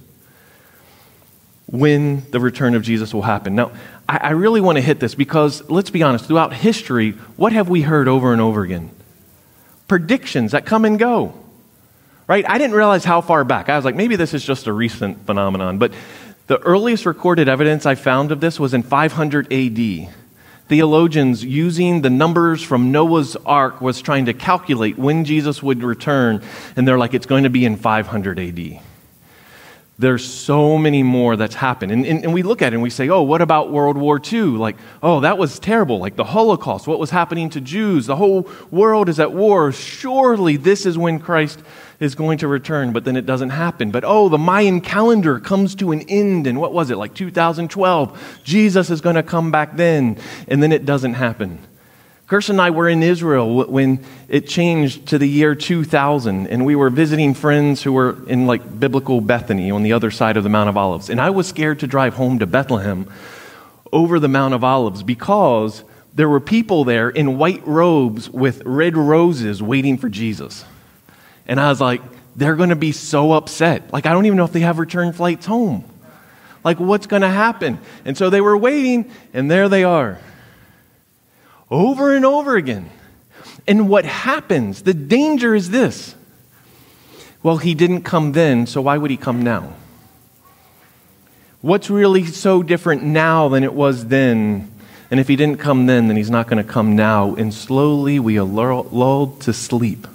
when 1.65 2.31
the 2.33 2.39
return 2.39 2.75
of 2.75 2.83
Jesus 2.83 3.15
will 3.15 3.23
happen. 3.23 3.55
Now, 3.55 3.73
I, 4.07 4.19
I 4.19 4.31
really 4.33 4.61
want 4.61 4.77
to 4.77 4.83
hit 4.83 5.01
this 5.01 5.15
because, 5.15 5.67
let's 5.71 5.89
be 5.89 6.03
honest, 6.03 6.27
throughout 6.27 6.53
history, 6.53 7.13
what 7.37 7.55
have 7.55 7.71
we 7.71 7.81
heard 7.81 8.09
over 8.09 8.31
and 8.31 8.43
over 8.43 8.61
again? 8.61 8.91
Predictions 9.89 10.53
that 10.53 10.67
come 10.67 10.85
and 10.85 10.99
go. 10.99 11.33
Right? 12.27 12.45
I 12.47 12.59
didn't 12.59 12.77
realize 12.77 13.07
how 13.07 13.23
far 13.23 13.43
back. 13.43 13.71
I 13.71 13.77
was 13.77 13.87
like, 13.87 13.95
maybe 13.95 14.17
this 14.17 14.35
is 14.35 14.45
just 14.45 14.67
a 14.67 14.73
recent 14.75 15.25
phenomenon. 15.25 15.79
But 15.79 15.95
the 16.47 16.59
earliest 16.59 17.07
recorded 17.07 17.49
evidence 17.49 17.87
I 17.87 17.95
found 17.95 18.33
of 18.33 18.41
this 18.41 18.61
was 18.61 18.75
in 18.75 18.83
500 18.83 19.51
AD. 19.51 20.15
Theologians, 20.67 21.45
using 21.45 22.01
the 22.01 22.11
numbers 22.11 22.63
from 22.63 22.91
Noah's 22.91 23.37
ark, 23.45 23.83
was 23.83 24.01
trying 24.01 24.25
to 24.27 24.33
calculate 24.33 24.99
when 24.99 25.25
Jesus 25.25 25.63
would 25.63 25.83
return, 25.83 26.43
and 26.75 26.89
they're 26.89 26.99
like, 26.99 27.13
it's 27.13 27.27
going 27.27 27.45
to 27.45 27.51
be 27.51 27.67
in 27.67 27.77
500 27.77 28.39
AD. 28.39 28.81
There's 29.97 30.25
so 30.25 30.77
many 30.77 31.05
more 31.05 31.37
that's 31.37 31.55
happened. 31.55 31.93
And, 31.93 32.05
and, 32.05 32.25
and, 32.25 32.35
we 32.35 32.43
look 32.43 32.63
at 32.63 32.73
it 32.73 32.75
and 32.75 32.83
we 32.83 32.91
say, 32.91 33.09
oh, 33.09 33.23
what 33.23 33.41
about 33.41 33.71
World 33.71 33.97
War 33.97 34.21
II? 34.21 34.41
Like, 34.41 34.77
oh, 35.05 35.21
that 35.21 35.39
was 35.39 35.61
terrible. 35.61 35.99
Like 35.99 36.17
the 36.17 36.25
Holocaust, 36.25 36.89
what 36.89 36.99
was 36.99 37.11
happening 37.11 37.49
to 37.51 37.61
Jews? 37.61 38.07
The 38.07 38.17
whole 38.17 38.49
world 38.73 39.09
is 39.09 39.21
at 39.21 39.33
war. 39.33 39.71
Surely 39.71 40.57
this 40.57 40.85
is 40.85 40.99
when 40.99 41.21
Christ 41.21 41.61
is 42.01 42.17
going 42.17 42.39
to 42.39 42.49
return, 42.49 42.93
but 42.93 43.05
then 43.05 43.17
it 43.17 43.25
doesn't 43.25 43.51
happen. 43.51 43.93
But 43.93 44.03
oh, 44.05 44.29
the 44.29 44.39
Mayan 44.39 44.81
calendar 44.81 45.39
comes 45.39 45.77
to 45.77 45.93
an 45.93 46.01
end, 46.09 46.49
and 46.49 46.61
what 46.61 46.73
was 46.73 46.91
it, 46.91 46.97
like 46.97 47.15
2012? 47.15 48.41
Jesus 48.43 48.91
is 48.91 49.01
going 49.01 49.15
to 49.15 49.23
come 49.23 49.53
back 49.53 49.77
then, 49.77 50.19
and 50.49 50.61
then 50.61 50.73
it 50.73 50.85
doesn't 50.85 51.15
happen. 51.15 51.61
Kirsten 52.27 52.55
and 52.55 52.63
I 52.63 52.71
were 52.71 52.89
in 52.89 53.03
Israel 53.03 53.67
when 53.67 54.03
it 54.29 54.49
changed 54.49 55.09
to 55.09 55.19
the 55.19 55.29
year 55.29 55.55
2000, 55.55 56.47
and 56.47 56.65
we 56.65 56.75
were 56.75 56.89
visiting 56.89 57.35
friends 57.35 57.83
who 57.83 57.93
were 57.93 58.17
in 58.27 58.47
like 58.47 58.81
biblical 58.81 59.21
Bethany 59.21 59.71
on 59.71 59.83
the 59.83 59.93
other 59.93 60.11
side 60.11 60.39
of 60.39 60.43
the 60.43 60.49
Mount 60.49 60.71
of 60.71 60.77
Olives. 60.77 61.11
And 61.11 61.21
I 61.21 61.29
was 61.31 61.47
scared 61.47 61.81
to 61.81 61.87
drive 61.87 62.15
home 62.15 62.39
to 62.39 62.47
Bethlehem 62.47 63.11
over 63.93 64.19
the 64.19 64.29
Mount 64.29 64.55
of 64.55 64.65
Olives 64.65 65.03
because 65.03 65.85
there 66.15 66.29
were 66.29 66.41
people 66.41 66.85
there 66.85 67.11
in 67.11 67.37
white 67.37 67.67
robes 67.67 68.31
with 68.31 68.63
red 68.65 68.97
roses 68.97 69.63
waiting 69.63 69.99
for 69.99 70.09
Jesus. 70.09 70.65
And 71.47 71.61
I 71.61 71.69
was 71.69 71.81
like, 71.81 72.01
they're 72.37 72.57
going 72.57 72.71
to 72.71 72.77
be 72.77 72.93
so 72.93 73.33
upset. 73.33 73.93
Like, 73.93 74.07
I 74.07 74.13
don't 74.13 74.25
even 74.25 74.39
know 74.39 74.45
if 74.45 74.53
they 74.53 74.61
have 74.61 74.79
return 74.79 75.13
flights 75.13 75.45
home. 75.45 75.85
Like, 76.65 76.81
what's 76.81 77.07
going 77.07 77.23
to 77.23 77.29
happen? 77.29 77.79
And 78.07 78.17
so 78.17 78.31
they 78.31 78.41
were 78.41 78.57
waiting, 78.57 79.11
and 79.35 79.51
there 79.51 79.69
they 79.69 79.85
are. 79.85 80.19
Over 81.75 82.15
and 82.15 82.25
over 82.25 82.55
again. 82.55 82.89
And 83.67 83.89
what 83.89 84.05
happens? 84.05 84.83
The 84.83 84.95
danger 84.95 85.57
is 85.57 85.71
this. 85.71 86.15
Well, 87.43 87.57
he 87.57 87.75
didn't 87.75 88.03
come 88.03 88.31
then, 88.31 88.69
so 88.69 88.83
why 88.83 88.97
would 88.97 89.11
he 89.11 89.17
come 89.17 89.43
now? 89.43 89.73
What's 91.63 91.91
really 91.91 92.27
so 92.27 92.63
different 92.63 93.03
now 93.03 93.49
than 93.49 93.65
it 93.65 93.75
was 93.75 94.07
then? 94.07 94.71
And 95.11 95.19
if 95.19 95.27
he 95.27 95.35
didn't 95.35 95.59
come 95.59 95.87
then, 95.87 96.07
then 96.07 96.17
he's 96.17 96.31
not 96.31 96.47
going 96.47 96.65
to 96.65 96.73
come 96.73 96.95
now. 96.95 97.35
And 97.35 97.53
slowly 97.53 98.21
we 98.21 98.39
are 98.39 98.45
lulled 98.45 99.41
to 99.41 99.53
sleep 99.53 100.07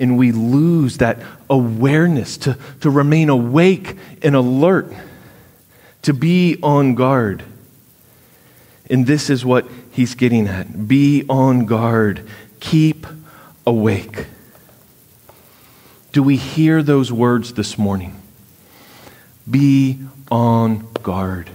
and 0.00 0.18
we 0.18 0.32
lose 0.32 0.98
that 0.98 1.22
awareness 1.48 2.38
to, 2.38 2.58
to 2.80 2.90
remain 2.90 3.28
awake 3.28 3.96
and 4.20 4.34
alert, 4.34 4.92
to 6.02 6.12
be 6.12 6.58
on 6.60 6.96
guard. 6.96 7.44
And 8.90 9.06
this 9.06 9.30
is 9.30 9.44
what 9.44 9.66
he's 9.94 10.14
getting 10.14 10.46
at 10.48 10.88
be 10.88 11.24
on 11.28 11.64
guard, 11.64 12.26
keep 12.60 13.06
awake. 13.66 14.26
Do 16.12 16.22
we 16.22 16.36
hear 16.36 16.82
those 16.82 17.10
words 17.10 17.54
this 17.54 17.78
morning? 17.78 18.20
Be 19.50 20.00
on 20.30 20.86
guard. 21.02 21.50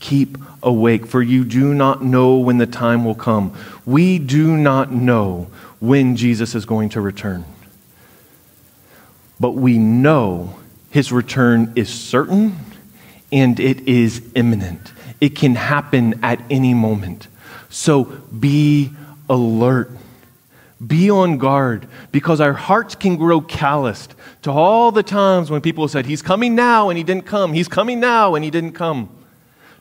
Keep 0.00 0.38
awake, 0.62 1.06
for 1.06 1.22
you 1.22 1.44
do 1.44 1.72
not 1.74 2.02
know 2.02 2.36
when 2.36 2.58
the 2.58 2.66
time 2.66 3.04
will 3.04 3.14
come. 3.14 3.54
We 3.84 4.18
do 4.18 4.56
not 4.56 4.92
know 4.92 5.48
when 5.78 6.16
Jesus 6.16 6.54
is 6.54 6.64
going 6.64 6.90
to 6.90 7.00
return. 7.00 7.44
But 9.38 9.52
we 9.52 9.78
know 9.78 10.56
his 10.90 11.12
return 11.12 11.72
is 11.76 11.88
certain 11.88 12.56
and 13.32 13.58
it 13.60 13.80
is 13.88 14.22
imminent. 14.34 14.92
It 15.20 15.36
can 15.36 15.54
happen 15.54 16.18
at 16.22 16.40
any 16.50 16.74
moment. 16.74 17.28
So 17.68 18.04
be 18.04 18.92
alert. 19.28 19.90
Be 20.84 21.10
on 21.10 21.36
guard 21.36 21.86
because 22.10 22.40
our 22.40 22.54
hearts 22.54 22.94
can 22.94 23.16
grow 23.16 23.42
calloused 23.42 24.14
to 24.42 24.50
all 24.50 24.90
the 24.92 25.02
times 25.02 25.50
when 25.50 25.60
people 25.60 25.86
said, 25.88 26.06
He's 26.06 26.22
coming 26.22 26.54
now 26.54 26.88
and 26.88 26.96
He 26.96 27.04
didn't 27.04 27.26
come. 27.26 27.52
He's 27.52 27.68
coming 27.68 28.00
now 28.00 28.34
and 28.34 28.42
He 28.42 28.50
didn't 28.50 28.72
come. 28.72 29.10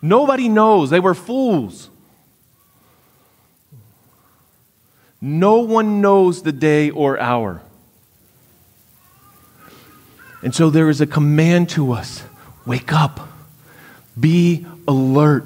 Nobody 0.01 0.49
knows. 0.49 0.89
They 0.89 0.99
were 0.99 1.15
fools. 1.15 1.89
No 5.21 5.59
one 5.59 6.01
knows 6.01 6.43
the 6.43 6.51
day 6.51 6.89
or 6.89 7.19
hour. 7.19 7.61
And 10.41 10.55
so 10.55 10.69
there 10.69 10.89
is 10.89 11.01
a 11.01 11.07
command 11.07 11.69
to 11.71 11.91
us 11.91 12.23
wake 12.65 12.93
up, 12.93 13.27
be 14.17 14.65
alert, 14.89 15.45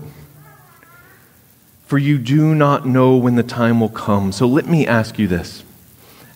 for 1.85 1.97
you 1.97 2.17
do 2.17 2.55
not 2.55 2.87
know 2.87 3.17
when 3.17 3.35
the 3.35 3.43
time 3.43 3.81
will 3.81 3.89
come. 3.89 4.31
So 4.31 4.47
let 4.47 4.65
me 4.65 4.87
ask 4.87 5.19
you 5.19 5.27
this. 5.27 5.63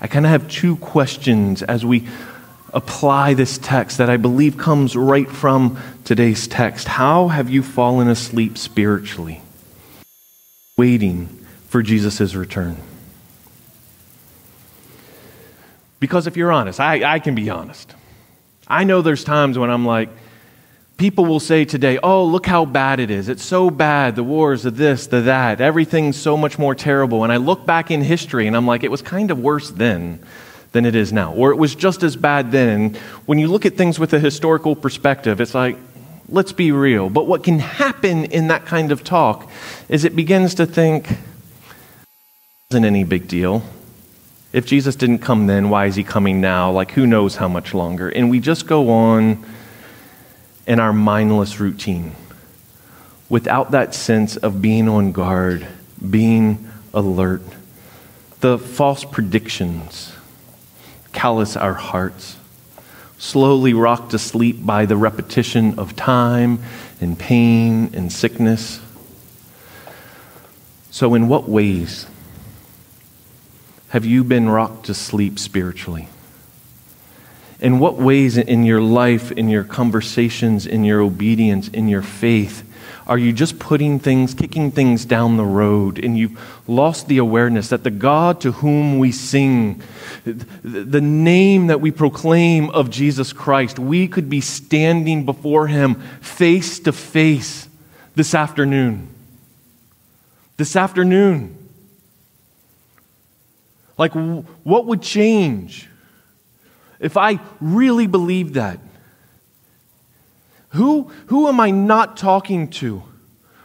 I 0.01 0.07
kind 0.07 0.25
of 0.25 0.29
have 0.29 0.47
two 0.49 0.75
questions 0.75 1.63
as 1.63 1.85
we 1.85 2.07
apply 2.73 3.33
this 3.33 3.57
text 3.57 3.97
that 3.97 4.09
I 4.09 4.17
believe 4.17 4.57
comes 4.57 4.95
right 4.95 5.27
from 5.27 5.79
today's 6.03 6.47
text. 6.47 6.89
How 6.89 7.29
have 7.29 7.49
you 7.49 7.63
fallen 7.63 8.09
asleep 8.09 8.57
spiritually, 8.57 9.41
waiting 10.77 11.27
for 11.69 11.81
Jesus' 11.81 12.35
return? 12.35 12.75
Because 16.01 16.27
if 16.27 16.35
you're 16.35 16.51
honest, 16.51 16.79
I, 16.79 17.13
I 17.15 17.19
can 17.19 17.33
be 17.33 17.49
honest. 17.49 17.95
I 18.67 18.83
know 18.83 19.01
there's 19.01 19.23
times 19.23 19.57
when 19.57 19.69
I'm 19.71 19.85
like, 19.85 20.09
people 20.97 21.25
will 21.25 21.39
say 21.39 21.63
today, 21.63 21.99
oh, 22.01 22.25
look 22.25 22.45
how 22.45 22.65
bad 22.65 22.99
it 22.99 23.11
is. 23.11 23.29
It's 23.29 23.43
so 23.43 23.69
bad. 23.69 24.15
The 24.15 24.23
wars, 24.23 24.63
the 24.63 24.71
this, 24.71 25.07
the 25.07 25.21
that. 25.21 25.61
Everything's 25.61 26.17
so 26.17 26.35
much 26.35 26.57
more 26.57 26.73
terrible. 26.75 27.23
And 27.23 27.31
I 27.31 27.37
look 27.37 27.65
back 27.65 27.91
in 27.91 28.01
history 28.01 28.47
and 28.47 28.55
I'm 28.55 28.65
like, 28.65 28.83
it 28.83 28.91
was 28.91 29.01
kind 29.01 29.29
of 29.29 29.39
worse 29.39 29.69
then 29.69 30.19
than 30.71 30.85
it 30.85 30.95
is 30.95 31.13
now. 31.13 31.33
Or 31.33 31.51
it 31.51 31.55
was 31.55 31.75
just 31.75 32.03
as 32.03 32.15
bad 32.15 32.51
then. 32.51 32.69
And 32.69 32.97
when 33.25 33.37
you 33.37 33.47
look 33.47 33.65
at 33.65 33.75
things 33.75 33.99
with 33.99 34.13
a 34.13 34.19
historical 34.19 34.75
perspective, 34.75 35.39
it's 35.39 35.53
like, 35.53 35.77
let's 36.29 36.51
be 36.51 36.71
real. 36.71 37.09
But 37.09 37.27
what 37.27 37.43
can 37.43 37.59
happen 37.59 38.25
in 38.25 38.47
that 38.47 38.65
kind 38.65 38.91
of 38.91 39.03
talk 39.03 39.49
is 39.87 40.03
it 40.03 40.15
begins 40.15 40.55
to 40.55 40.65
think, 40.65 41.07
isn't 42.71 42.83
any 42.83 43.03
big 43.03 43.27
deal. 43.27 43.63
If 44.51 44.65
Jesus 44.65 44.95
didn't 44.95 45.19
come 45.19 45.47
then, 45.47 45.69
why 45.69 45.85
is 45.85 45.95
he 45.95 46.03
coming 46.03 46.41
now? 46.41 46.71
Like, 46.71 46.91
who 46.91 47.05
knows 47.05 47.35
how 47.35 47.47
much 47.47 47.73
longer? 47.73 48.09
And 48.09 48.29
we 48.29 48.39
just 48.39 48.65
go 48.65 48.89
on 48.89 49.45
in 50.67 50.79
our 50.79 50.93
mindless 50.93 51.59
routine 51.59 52.13
without 53.29 53.71
that 53.71 53.95
sense 53.95 54.37
of 54.37 54.61
being 54.61 54.87
on 54.87 55.11
guard, 55.11 55.67
being 56.09 56.69
alert. 56.93 57.41
The 58.41 58.59
false 58.59 59.03
predictions 59.03 60.13
callous 61.13 61.57
our 61.57 61.73
hearts, 61.73 62.37
slowly 63.17 63.73
rocked 63.73 64.11
to 64.11 64.19
sleep 64.19 64.63
by 64.63 64.85
the 64.85 64.95
repetition 64.95 65.79
of 65.79 65.95
time 65.95 66.59
and 67.01 67.17
pain 67.17 67.89
and 67.93 68.11
sickness. 68.11 68.79
So, 70.91 71.15
in 71.15 71.27
what 71.27 71.49
ways? 71.49 72.05
have 73.89 74.05
you 74.05 74.23
been 74.23 74.49
rocked 74.49 74.85
to 74.87 74.93
sleep 74.93 75.39
spiritually? 75.39 76.09
In 77.59 77.79
what 77.79 77.95
ways 77.95 78.37
in 78.37 78.63
your 78.63 78.81
life, 78.81 79.31
in 79.31 79.49
your 79.49 79.63
conversations, 79.63 80.67
in 80.67 80.83
your 80.83 81.01
obedience, 81.01 81.67
in 81.69 81.87
your 81.87 82.03
faith, 82.03 82.63
are 83.07 83.17
you 83.17 83.31
just 83.31 83.57
putting 83.57 83.99
things, 83.99 84.33
kicking 84.33 84.69
things 84.69 85.05
down 85.05 85.37
the 85.37 85.45
road, 85.45 85.97
and 85.97 86.17
you've 86.17 86.37
lost 86.67 87.07
the 87.07 87.17
awareness 87.17 87.69
that 87.69 87.83
the 87.83 87.89
God 87.89 88.41
to 88.41 88.51
whom 88.51 88.99
we 88.99 89.13
sing, 89.13 89.81
the 90.25 91.01
name 91.01 91.67
that 91.67 91.79
we 91.79 91.89
proclaim 91.89 92.69
of 92.71 92.89
Jesus 92.89 93.31
Christ, 93.31 93.79
we 93.79 94.09
could 94.09 94.29
be 94.29 94.41
standing 94.41 95.25
before 95.25 95.67
him 95.67 95.95
face 96.21 96.79
to 96.81 96.91
face 96.91 97.69
this 98.13 98.35
afternoon? 98.35 99.07
This 100.57 100.75
afternoon. 100.75 101.55
Like, 103.97 104.11
what 104.13 104.85
would 104.85 105.01
change 105.01 105.87
if 106.99 107.17
I 107.17 107.39
really 107.59 108.07
believe 108.07 108.53
that? 108.53 108.79
Who, 110.69 111.11
who 111.27 111.47
am 111.47 111.59
I 111.59 111.71
not 111.71 112.17
talking 112.17 112.69
to? 112.71 113.03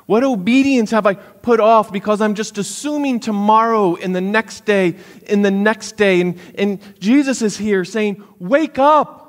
What 0.06 0.24
obedience 0.24 0.90
have 0.90 1.06
I 1.06 1.14
put 1.14 1.60
off 1.60 1.92
because 1.92 2.20
I'm 2.20 2.34
just 2.34 2.58
assuming 2.58 3.20
tomorrow 3.20 3.94
in 3.94 4.12
the 4.12 4.20
next 4.20 4.64
day, 4.64 4.96
in 5.26 5.42
the 5.42 5.50
next 5.50 5.96
day? 5.96 6.20
And, 6.20 6.38
and 6.56 7.00
Jesus 7.00 7.42
is 7.42 7.56
here 7.56 7.84
saying, 7.84 8.22
Wake 8.38 8.78
up. 8.78 9.20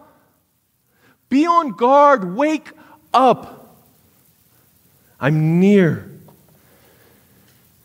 Be 1.29 1.45
on 1.45 1.71
guard. 1.71 2.35
Wake 2.35 2.71
up. 3.13 3.77
I'm 5.19 5.59
near. 5.59 6.12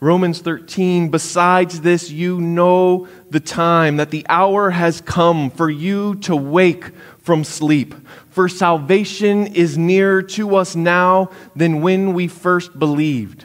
Romans 0.00 0.40
13, 0.40 1.08
besides 1.08 1.80
this, 1.80 2.08
you 2.08 2.40
know 2.40 3.08
the 3.30 3.40
time, 3.40 3.96
that 3.96 4.10
the 4.10 4.24
hour 4.28 4.70
has 4.70 5.00
come 5.00 5.50
for 5.50 5.68
you 5.68 6.14
to 6.16 6.36
wake 6.36 6.94
from 7.18 7.42
sleep. 7.42 7.94
For 8.30 8.48
salvation 8.48 9.48
is 9.48 9.76
nearer 9.76 10.22
to 10.22 10.54
us 10.54 10.76
now 10.76 11.30
than 11.56 11.80
when 11.80 12.12
we 12.12 12.28
first 12.28 12.78
believed. 12.78 13.44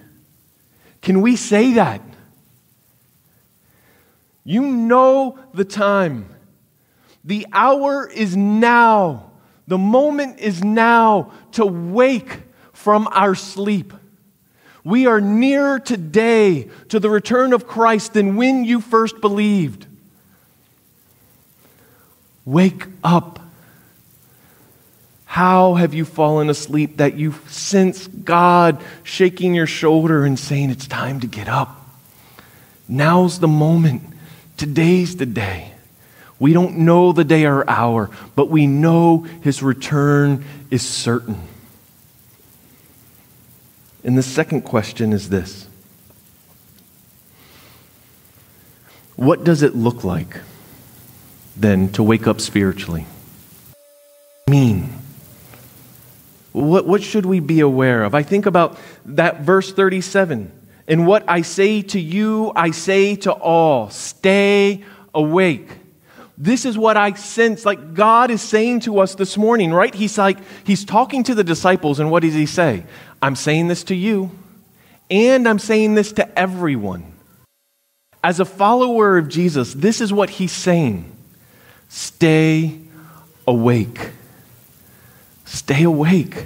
Can 1.02 1.22
we 1.22 1.36
say 1.36 1.74
that? 1.74 2.02
You 4.44 4.62
know 4.62 5.40
the 5.56 5.66
time. 5.66 6.30
The 7.24 7.48
hour 7.52 8.08
is 8.08 8.38
now. 8.38 9.32
The 9.68 9.78
moment 9.80 10.40
is 10.40 10.64
now 10.64 11.32
to 11.54 11.66
wake 11.66 12.44
from 12.74 13.08
our 13.12 13.34
sleep. 13.34 13.94
We 14.84 15.08
are 15.08 15.22
nearer 15.22 15.80
today 15.80 16.70
to 16.90 17.00
the 17.00 17.10
return 17.10 17.54
of 17.54 17.68
Christ 17.68 18.14
than 18.14 18.36
when 18.36 18.66
you 18.66 18.82
first 18.82 19.22
believed. 19.22 19.86
Wake 22.46 22.88
up. 23.04 23.40
How 25.26 25.76
have 25.76 25.94
you 25.94 26.06
fallen 26.06 26.50
asleep 26.50 26.98
that 26.98 27.16
you 27.16 27.34
sense 27.48 28.08
God 28.08 28.84
shaking 29.04 29.56
your 29.56 29.66
shoulder 29.66 30.26
and 30.26 30.38
saying, 30.38 30.70
It's 30.70 30.88
time 30.88 31.22
to 31.22 31.28
get 31.28 31.48
up? 31.48 31.80
Now's 32.88 33.40
the 33.40 33.48
moment. 33.48 34.04
Today's 34.58 35.16
the 35.16 35.26
day. 35.26 35.72
We 36.40 36.52
don't 36.52 36.80
know 36.80 37.14
the 37.14 37.24
day 37.24 37.46
or 37.46 37.68
hour, 37.70 38.10
but 38.36 38.50
we 38.50 38.68
know 38.68 39.26
his 39.42 39.64
return 39.64 40.44
is 40.70 40.82
certain. 40.88 41.40
And 44.04 44.18
the 44.18 44.24
second 44.24 44.62
question 44.62 45.14
is 45.14 45.30
this 45.30 45.68
What 49.16 49.44
does 49.44 49.62
it 49.62 49.76
look 49.76 50.04
like 50.04 50.40
then 51.56 51.90
to 51.94 52.04
wake 52.04 52.28
up 52.28 52.42
spiritually? 52.42 53.06
Mean. 54.48 54.90
What, 56.52 56.86
what 56.86 57.02
should 57.02 57.26
we 57.26 57.40
be 57.40 57.62
aware 57.62 58.04
of? 58.04 58.14
I 58.14 58.22
think 58.22 58.46
about 58.46 58.78
that 59.06 59.42
verse 59.42 59.72
37. 59.72 60.52
And 60.88 61.08
what 61.08 61.24
I 61.28 61.42
say 61.42 61.82
to 61.82 62.00
you, 62.00 62.52
I 62.56 62.72
say 62.72 63.16
to 63.18 63.32
all 63.32 63.90
stay 63.90 64.84
awake. 65.14 65.70
This 66.38 66.66
is 66.66 66.78
what 66.78 66.98
I 66.98 67.14
sense 67.14 67.66
like 67.66 67.94
God 67.94 68.32
is 68.32 68.42
saying 68.42 68.82
to 68.82 69.00
us 69.00 69.16
this 69.16 69.38
morning, 69.38 69.72
right? 69.72 69.94
He's 69.94 70.18
like, 70.18 70.40
He's 70.66 70.84
talking 70.84 71.24
to 71.24 71.36
the 71.36 71.44
disciples, 71.44 72.00
and 72.00 72.12
what 72.12 72.24
does 72.24 72.34
He 72.34 72.48
say? 72.48 72.86
I'm 73.24 73.38
saying 73.38 73.70
this 73.70 73.86
to 73.86 73.96
you, 73.96 74.32
and 75.10 75.48
I'm 75.48 75.58
saying 75.58 75.96
this 75.96 76.12
to 76.14 76.38
everyone. 76.38 77.14
As 78.22 78.42
a 78.42 78.46
follower 78.46 79.18
of 79.18 79.30
Jesus, 79.30 79.74
this 79.74 80.02
is 80.02 80.12
what 80.12 80.30
He's 80.30 80.52
saying 80.52 81.10
stay 81.88 82.82
awake. 83.48 84.10
Stay 85.46 85.84
awake. 85.84 86.44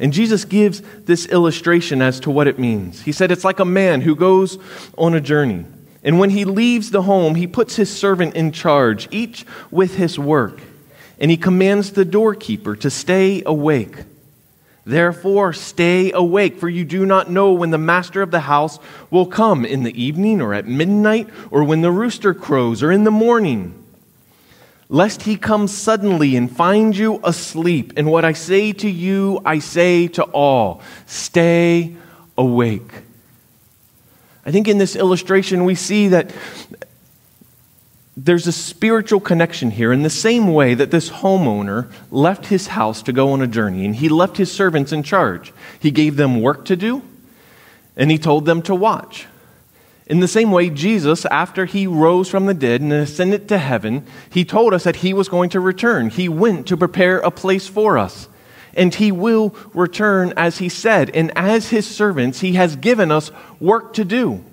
And 0.00 0.12
Jesus 0.12 0.44
gives 0.44 0.82
this 1.04 1.26
illustration 1.26 2.02
as 2.02 2.18
to 2.20 2.30
what 2.30 2.48
it 2.48 2.58
means. 2.58 3.02
He 3.02 3.12
said 3.12 3.30
it's 3.30 3.44
like 3.44 3.60
a 3.60 3.64
man 3.64 4.00
who 4.00 4.16
goes 4.16 4.58
on 4.98 5.14
a 5.14 5.20
journey. 5.20 5.64
And 6.02 6.18
when 6.18 6.30
he 6.30 6.44
leaves 6.44 6.90
the 6.90 7.02
home, 7.02 7.36
he 7.36 7.46
puts 7.46 7.76
his 7.76 7.96
servant 7.96 8.34
in 8.34 8.50
charge, 8.50 9.06
each 9.12 9.46
with 9.70 9.94
his 9.94 10.18
work. 10.18 10.60
And 11.20 11.30
he 11.30 11.36
commands 11.36 11.92
the 11.92 12.04
doorkeeper 12.04 12.74
to 12.76 12.90
stay 12.90 13.44
awake. 13.46 13.94
Therefore, 14.86 15.52
stay 15.52 16.12
awake, 16.12 16.58
for 16.60 16.68
you 16.68 16.84
do 16.84 17.04
not 17.04 17.30
know 17.30 17.52
when 17.52 17.70
the 17.70 17.78
master 17.78 18.22
of 18.22 18.30
the 18.30 18.40
house 18.40 18.78
will 19.10 19.26
come 19.26 19.64
in 19.64 19.82
the 19.82 20.00
evening 20.00 20.40
or 20.40 20.54
at 20.54 20.66
midnight 20.66 21.28
or 21.50 21.64
when 21.64 21.82
the 21.82 21.90
rooster 21.90 22.32
crows 22.32 22.82
or 22.82 22.92
in 22.92 23.04
the 23.04 23.10
morning 23.10 23.82
lest 24.88 25.22
he 25.22 25.36
come 25.36 25.66
suddenly 25.66 26.36
and 26.36 26.54
find 26.54 26.96
you 26.96 27.20
asleep. 27.24 27.92
And 27.96 28.10
what 28.10 28.24
I 28.24 28.32
say 28.32 28.72
to 28.74 28.88
you, 28.88 29.40
I 29.44 29.58
say 29.58 30.08
to 30.08 30.24
all 30.24 30.80
stay 31.06 31.96
awake. 32.38 32.92
I 34.44 34.52
think 34.52 34.68
in 34.68 34.78
this 34.78 34.94
illustration, 34.94 35.64
we 35.64 35.74
see 35.74 36.08
that 36.08 36.32
there's 38.16 38.46
a 38.46 38.52
spiritual 38.52 39.20
connection 39.20 39.70
here 39.70 39.92
in 39.92 40.02
the 40.02 40.10
same 40.10 40.54
way 40.54 40.72
that 40.72 40.90
this 40.90 41.10
homeowner 41.10 41.90
left 42.10 42.46
his 42.46 42.68
house 42.68 43.02
to 43.02 43.12
go 43.12 43.32
on 43.32 43.42
a 43.42 43.46
journey 43.46 43.84
and 43.84 43.96
he 43.96 44.08
left 44.08 44.38
his 44.38 44.50
servants 44.50 44.90
in 44.90 45.02
charge. 45.02 45.52
He 45.78 45.90
gave 45.90 46.16
them 46.16 46.40
work 46.40 46.64
to 46.66 46.76
do 46.76 47.02
and 47.94 48.10
he 48.10 48.16
told 48.16 48.46
them 48.46 48.62
to 48.62 48.74
watch. 48.74 49.26
In 50.06 50.20
the 50.20 50.28
same 50.28 50.50
way, 50.50 50.70
Jesus, 50.70 51.26
after 51.26 51.66
he 51.66 51.86
rose 51.86 52.30
from 52.30 52.46
the 52.46 52.54
dead 52.54 52.80
and 52.80 52.92
ascended 52.92 53.48
to 53.48 53.58
heaven, 53.58 54.06
he 54.30 54.44
told 54.44 54.72
us 54.72 54.84
that 54.84 54.96
he 54.96 55.12
was 55.12 55.28
going 55.28 55.50
to 55.50 55.60
return. 55.60 56.10
He 56.10 56.28
went 56.28 56.68
to 56.68 56.76
prepare 56.76 57.18
a 57.18 57.30
place 57.30 57.66
for 57.66 57.98
us. 57.98 58.28
And 58.72 58.94
he 58.94 59.10
will 59.10 59.54
return 59.74 60.32
as 60.36 60.58
he 60.58 60.68
said. 60.68 61.10
And 61.10 61.36
as 61.36 61.70
his 61.70 61.86
servants, 61.86 62.40
he 62.40 62.52
has 62.52 62.76
given 62.76 63.10
us 63.10 63.32
work 63.58 63.94
to 63.94 64.04
do. 64.04 64.44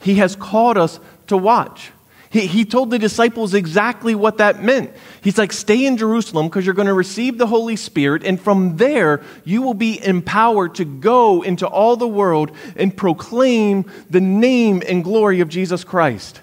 He 0.00 0.16
has 0.16 0.34
called 0.34 0.78
us 0.78 0.98
to 1.28 1.36
watch. 1.36 1.92
He, 2.30 2.46
he 2.46 2.64
told 2.64 2.90
the 2.90 2.98
disciples 2.98 3.54
exactly 3.54 4.14
what 4.14 4.38
that 4.38 4.62
meant. 4.62 4.90
He's 5.22 5.38
like, 5.38 5.52
stay 5.52 5.84
in 5.86 5.96
Jerusalem 5.96 6.48
because 6.48 6.64
you're 6.64 6.74
going 6.74 6.88
to 6.88 6.94
receive 6.94 7.38
the 7.38 7.46
Holy 7.46 7.76
Spirit, 7.76 8.24
and 8.24 8.40
from 8.40 8.76
there, 8.76 9.22
you 9.44 9.62
will 9.62 9.74
be 9.74 10.04
empowered 10.04 10.74
to 10.76 10.84
go 10.84 11.42
into 11.42 11.66
all 11.66 11.96
the 11.96 12.08
world 12.08 12.50
and 12.76 12.96
proclaim 12.96 13.84
the 14.10 14.20
name 14.20 14.82
and 14.86 15.04
glory 15.04 15.40
of 15.40 15.48
Jesus 15.48 15.84
Christ. 15.84 16.41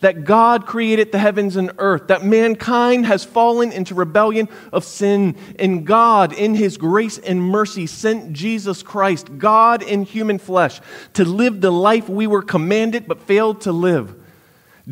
That 0.00 0.24
God 0.24 0.64
created 0.64 1.10
the 1.10 1.18
heavens 1.18 1.56
and 1.56 1.72
earth, 1.78 2.06
that 2.06 2.24
mankind 2.24 3.06
has 3.06 3.24
fallen 3.24 3.72
into 3.72 3.94
rebellion 3.94 4.48
of 4.72 4.84
sin, 4.84 5.36
and 5.58 5.84
God, 5.84 6.32
in 6.32 6.54
His 6.54 6.76
grace 6.76 7.18
and 7.18 7.42
mercy, 7.42 7.86
sent 7.86 8.32
Jesus 8.32 8.82
Christ, 8.82 9.38
God 9.38 9.82
in 9.82 10.04
human 10.04 10.38
flesh, 10.38 10.80
to 11.14 11.24
live 11.24 11.60
the 11.60 11.72
life 11.72 12.08
we 12.08 12.28
were 12.28 12.42
commanded 12.42 13.08
but 13.08 13.22
failed 13.22 13.62
to 13.62 13.72
live 13.72 14.14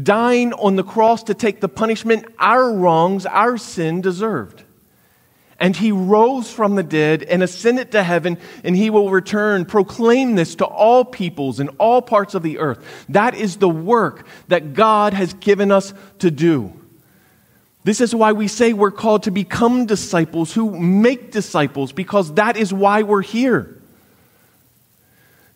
dying 0.03 0.53
on 0.53 0.77
the 0.77 0.85
cross 0.85 1.23
to 1.25 1.35
take 1.35 1.61
the 1.61 1.69
punishment 1.69 2.27
our 2.39 2.73
wrongs, 2.73 3.25
our 3.27 3.57
sin 3.57 4.01
deserved. 4.01 4.63
And 5.59 5.75
he 5.75 5.91
rose 5.91 6.51
from 6.51 6.75
the 6.75 6.83
dead 6.83 7.23
and 7.23 7.43
ascended 7.43 7.93
to 7.93 8.03
heaven, 8.03 8.39
and 8.63 8.77
he 8.77 8.91
will 8.91 9.11
return. 9.11 9.65
Proclaim 9.65 10.35
this 10.35 10.55
to 10.57 10.67
all 10.67 11.05
peoples 11.05 11.61
in 11.61 11.69
all 11.79 12.03
parts 12.03 12.35
of 12.35 12.43
the 12.43 12.59
earth. 12.59 12.85
That 13.09 13.35
is 13.35 13.57
the 13.57 13.69
work 13.69 14.27
that 14.49 14.75
God 14.75 15.15
has 15.15 15.33
given 15.35 15.73
us 15.73 15.95
to 16.19 16.31
do. 16.31 16.73
This 17.85 18.01
is 18.01 18.15
why 18.15 18.33
we 18.33 18.49
say 18.49 18.73
we're 18.73 18.91
called 18.91 19.23
to 19.23 19.31
become 19.31 19.87
disciples 19.87 20.53
who 20.53 20.79
make 20.79 21.31
disciples, 21.31 21.93
because 21.93 22.35
that 22.35 22.57
is 22.57 22.73
why 22.73 23.03
we're 23.03 23.23
here 23.23 23.81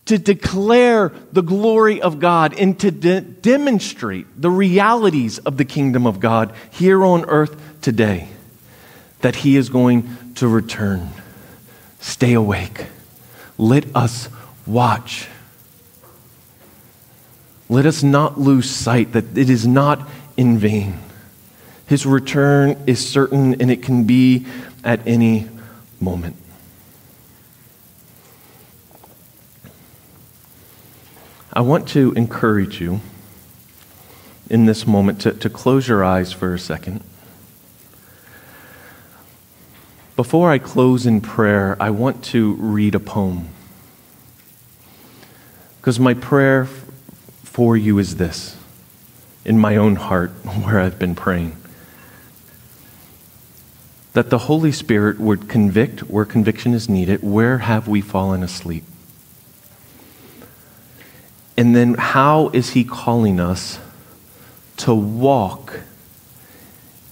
to 0.07 0.17
declare 0.19 1.13
the 1.33 1.43
glory 1.43 2.01
of 2.01 2.19
God 2.19 2.59
and 2.59 2.79
to 2.81 2.91
de- 2.91 3.21
demonstrate 3.21 4.27
the 4.41 4.51
realities 4.51 5.39
of 5.39 5.57
the 5.57 5.65
kingdom 5.65 6.07
of 6.07 6.21
God 6.21 6.55
here 6.71 7.05
on 7.05 7.25
earth 7.27 7.81
today. 7.81 8.29
That 9.21 9.37
He 9.37 9.57
is 9.57 9.69
going 9.69 10.35
to 10.37 10.49
return. 10.49 11.11
Stay 12.01 12.33
awake. 12.33 12.87
Let 13.59 13.95
us 13.95 14.29
watch. 14.67 15.29
Let 17.69 17.87
us 17.87 18.03
not 18.03 18.41
lose 18.41 18.69
sight 18.69 19.13
that 19.13 19.37
it 19.37 19.51
is 19.51 19.67
not 19.67 20.09
in 20.37 20.59
vain. 20.59 20.99
His 21.87 22.07
return 22.07 22.83
is 22.87 23.07
certain 23.07 23.61
and 23.61 23.71
it 23.71 23.83
can 23.83 24.05
be 24.05 24.47
at 24.83 25.07
any 25.07 25.49
moment. 26.01 26.37
I 31.53 31.63
want 31.63 31.89
to 31.89 32.13
encourage 32.13 32.81
you 32.81 33.01
in 34.49 34.67
this 34.67 34.87
moment 34.87 35.21
to, 35.23 35.33
to 35.33 35.51
close 35.51 35.89
your 35.89 36.05
eyes 36.05 36.33
for 36.33 36.55
a 36.55 36.59
second. 36.59 37.03
Before 40.21 40.51
I 40.51 40.59
close 40.59 41.07
in 41.07 41.23
prayer, 41.23 41.79
I 41.81 41.89
want 41.89 42.23
to 42.25 42.53
read 42.57 42.95
a 42.95 43.01
poem. 43.01 43.49
Because 45.79 45.99
my 45.99 46.13
prayer 46.13 46.67
for 47.43 47.75
you 47.75 47.99
is 47.99 48.17
this 48.17 48.55
in 49.47 49.59
my 49.59 49.77
own 49.77 49.97
heart, 49.97 50.29
where 50.63 50.79
I've 50.79 50.99
been 50.99 51.15
praying 51.15 51.57
that 54.13 54.29
the 54.29 54.41
Holy 54.41 54.73
Spirit 54.73 55.19
would 55.19 55.49
convict 55.49 56.01
where 56.01 56.27
conviction 56.27 56.75
is 56.75 56.87
needed. 56.87 57.23
Where 57.23 57.57
have 57.57 57.89
we 57.89 58.03
fallen 58.03 58.43
asleep? 58.43 58.85
And 61.57 61.75
then, 61.75 61.95
how 61.95 62.51
is 62.51 62.73
He 62.73 62.85
calling 62.85 63.41
us 63.41 63.79
to 64.77 64.95
walk 64.95 65.81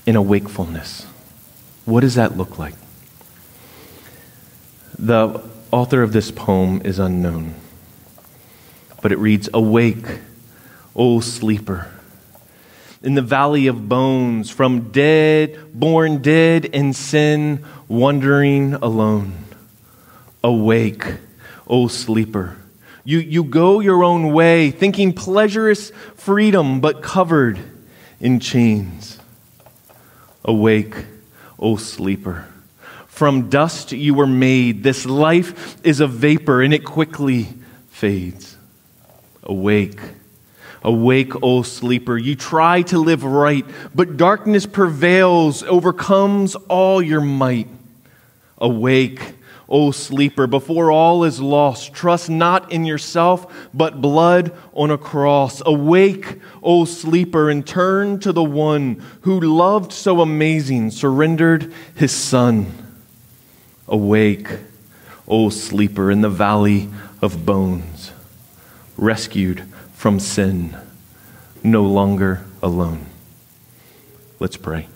in 0.04 0.14
a 0.14 0.20
wakefulness? 0.20 1.06
What 1.86 2.00
does 2.00 2.16
that 2.16 2.36
look 2.36 2.58
like? 2.58 2.74
The 4.98 5.42
author 5.70 6.02
of 6.02 6.12
this 6.12 6.30
poem 6.30 6.82
is 6.84 6.98
unknown, 6.98 7.54
but 9.02 9.12
it 9.12 9.18
reads 9.18 9.48
Awake, 9.54 10.20
O 10.96 11.20
sleeper, 11.20 11.90
in 13.02 13.14
the 13.14 13.22
valley 13.22 13.66
of 13.68 13.88
bones, 13.88 14.50
from 14.50 14.90
dead, 14.90 15.58
born 15.72 16.20
dead 16.20 16.64
in 16.64 16.92
sin, 16.92 17.64
wandering 17.86 18.74
alone. 18.74 19.44
Awake, 20.42 21.04
O 21.66 21.88
sleeper 21.88 22.56
you, 23.08 23.20
you 23.20 23.42
go 23.42 23.80
your 23.80 24.04
own 24.04 24.34
way, 24.34 24.70
thinking 24.70 25.14
pleasurous 25.14 25.88
freedom, 26.16 26.82
but 26.82 27.02
covered 27.02 27.58
in 28.20 28.38
chains. 28.38 29.18
Awake, 30.44 31.06
O 31.58 31.76
sleeper. 31.76 32.44
From 33.18 33.48
dust 33.48 33.90
you 33.90 34.14
were 34.14 34.28
made. 34.28 34.84
This 34.84 35.04
life 35.04 35.84
is 35.84 35.98
a 35.98 36.06
vapor, 36.06 36.62
and 36.62 36.72
it 36.72 36.84
quickly 36.84 37.48
fades. 37.90 38.56
Awake. 39.42 39.98
Awake, 40.84 41.32
O 41.42 41.62
sleeper. 41.62 42.16
You 42.16 42.36
try 42.36 42.82
to 42.82 42.98
live 43.00 43.24
right, 43.24 43.66
but 43.92 44.16
darkness 44.16 44.66
prevails, 44.66 45.64
overcomes 45.64 46.54
all 46.68 47.02
your 47.02 47.20
might. 47.20 47.66
Awake, 48.58 49.34
O 49.68 49.90
sleeper, 49.90 50.46
before 50.46 50.92
all 50.92 51.24
is 51.24 51.40
lost, 51.40 51.92
trust 51.92 52.30
not 52.30 52.70
in 52.70 52.84
yourself, 52.84 53.52
but 53.74 54.00
blood 54.00 54.56
on 54.74 54.92
a 54.92 54.96
cross. 54.96 55.60
Awake, 55.66 56.38
O 56.62 56.84
sleeper, 56.84 57.50
and 57.50 57.66
turn 57.66 58.20
to 58.20 58.32
the 58.32 58.44
one 58.44 59.04
who 59.22 59.40
loved 59.40 59.92
so 59.92 60.20
amazing, 60.20 60.92
surrendered 60.92 61.74
his 61.96 62.12
son. 62.14 62.84
Awake, 63.88 64.48
O 65.26 65.48
sleeper, 65.48 66.10
in 66.10 66.20
the 66.20 66.30
valley 66.30 66.88
of 67.20 67.44
bones, 67.44 68.12
rescued 68.96 69.64
from 69.92 70.20
sin, 70.20 70.76
no 71.62 71.82
longer 71.82 72.44
alone. 72.62 73.06
Let's 74.40 74.56
pray. 74.56 74.88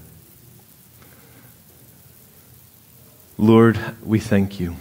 Lord, 3.38 3.78
we 4.04 4.20
thank 4.20 4.60
you 4.60 4.76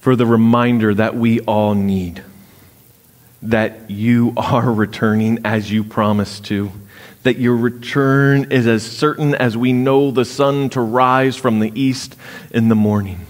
for 0.00 0.16
the 0.16 0.24
reminder 0.24 0.94
that 0.94 1.14
we 1.14 1.40
all 1.40 1.74
need 1.74 2.22
that 3.42 3.90
you 3.90 4.32
are 4.36 4.72
returning 4.72 5.38
as 5.44 5.70
you 5.70 5.84
promised 5.84 6.46
to, 6.46 6.72
that 7.22 7.38
your 7.38 7.56
return 7.56 8.52
is 8.52 8.66
as 8.66 8.84
certain 8.84 9.34
as 9.34 9.56
we 9.56 9.72
know 9.72 10.10
the 10.10 10.24
sun 10.24 10.70
to 10.70 10.80
rise 10.80 11.36
from 11.36 11.58
the 11.60 11.72
east 11.74 12.16
in 12.50 12.68
the 12.68 12.74
morning. 12.74 13.26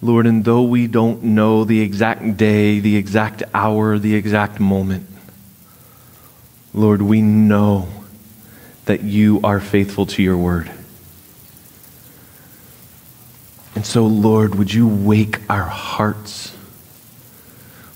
Lord, 0.00 0.26
and 0.26 0.44
though 0.44 0.62
we 0.62 0.86
don't 0.86 1.22
know 1.24 1.64
the 1.64 1.80
exact 1.80 2.36
day, 2.36 2.78
the 2.78 2.96
exact 2.96 3.42
hour, 3.52 3.98
the 3.98 4.14
exact 4.14 4.60
moment, 4.60 5.06
Lord, 6.72 7.02
we 7.02 7.20
know 7.20 7.88
that 8.84 9.02
you 9.02 9.40
are 9.42 9.60
faithful 9.60 10.06
to 10.06 10.22
your 10.22 10.36
word. 10.36 10.70
And 13.74 13.84
so, 13.84 14.06
Lord, 14.06 14.54
would 14.54 14.72
you 14.72 14.88
wake 14.88 15.40
our 15.50 15.62
hearts? 15.62 16.56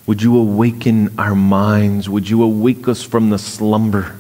Would 0.07 0.23
you 0.23 0.37
awaken 0.37 1.15
our 1.19 1.35
minds? 1.35 2.09
Would 2.09 2.29
you 2.29 2.43
awake 2.43 2.89
us 2.89 3.03
from 3.03 3.31
the 3.31 3.39
slumber, 3.39 4.17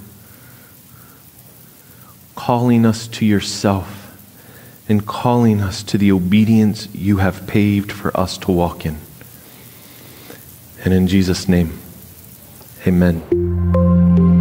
calling 2.34 2.86
us 2.86 3.08
to 3.08 3.26
yourself 3.26 3.98
and 4.88 5.06
calling 5.06 5.60
us 5.60 5.82
to 5.84 5.98
the 5.98 6.12
obedience 6.12 6.88
you 6.94 7.16
have 7.18 7.46
paved 7.46 7.90
for 7.90 8.16
us 8.16 8.38
to 8.38 8.52
walk 8.52 8.86
in? 8.86 8.98
And 10.84 10.94
in 10.94 11.06
Jesus' 11.06 11.48
name, 11.48 11.78
amen. 12.86 14.31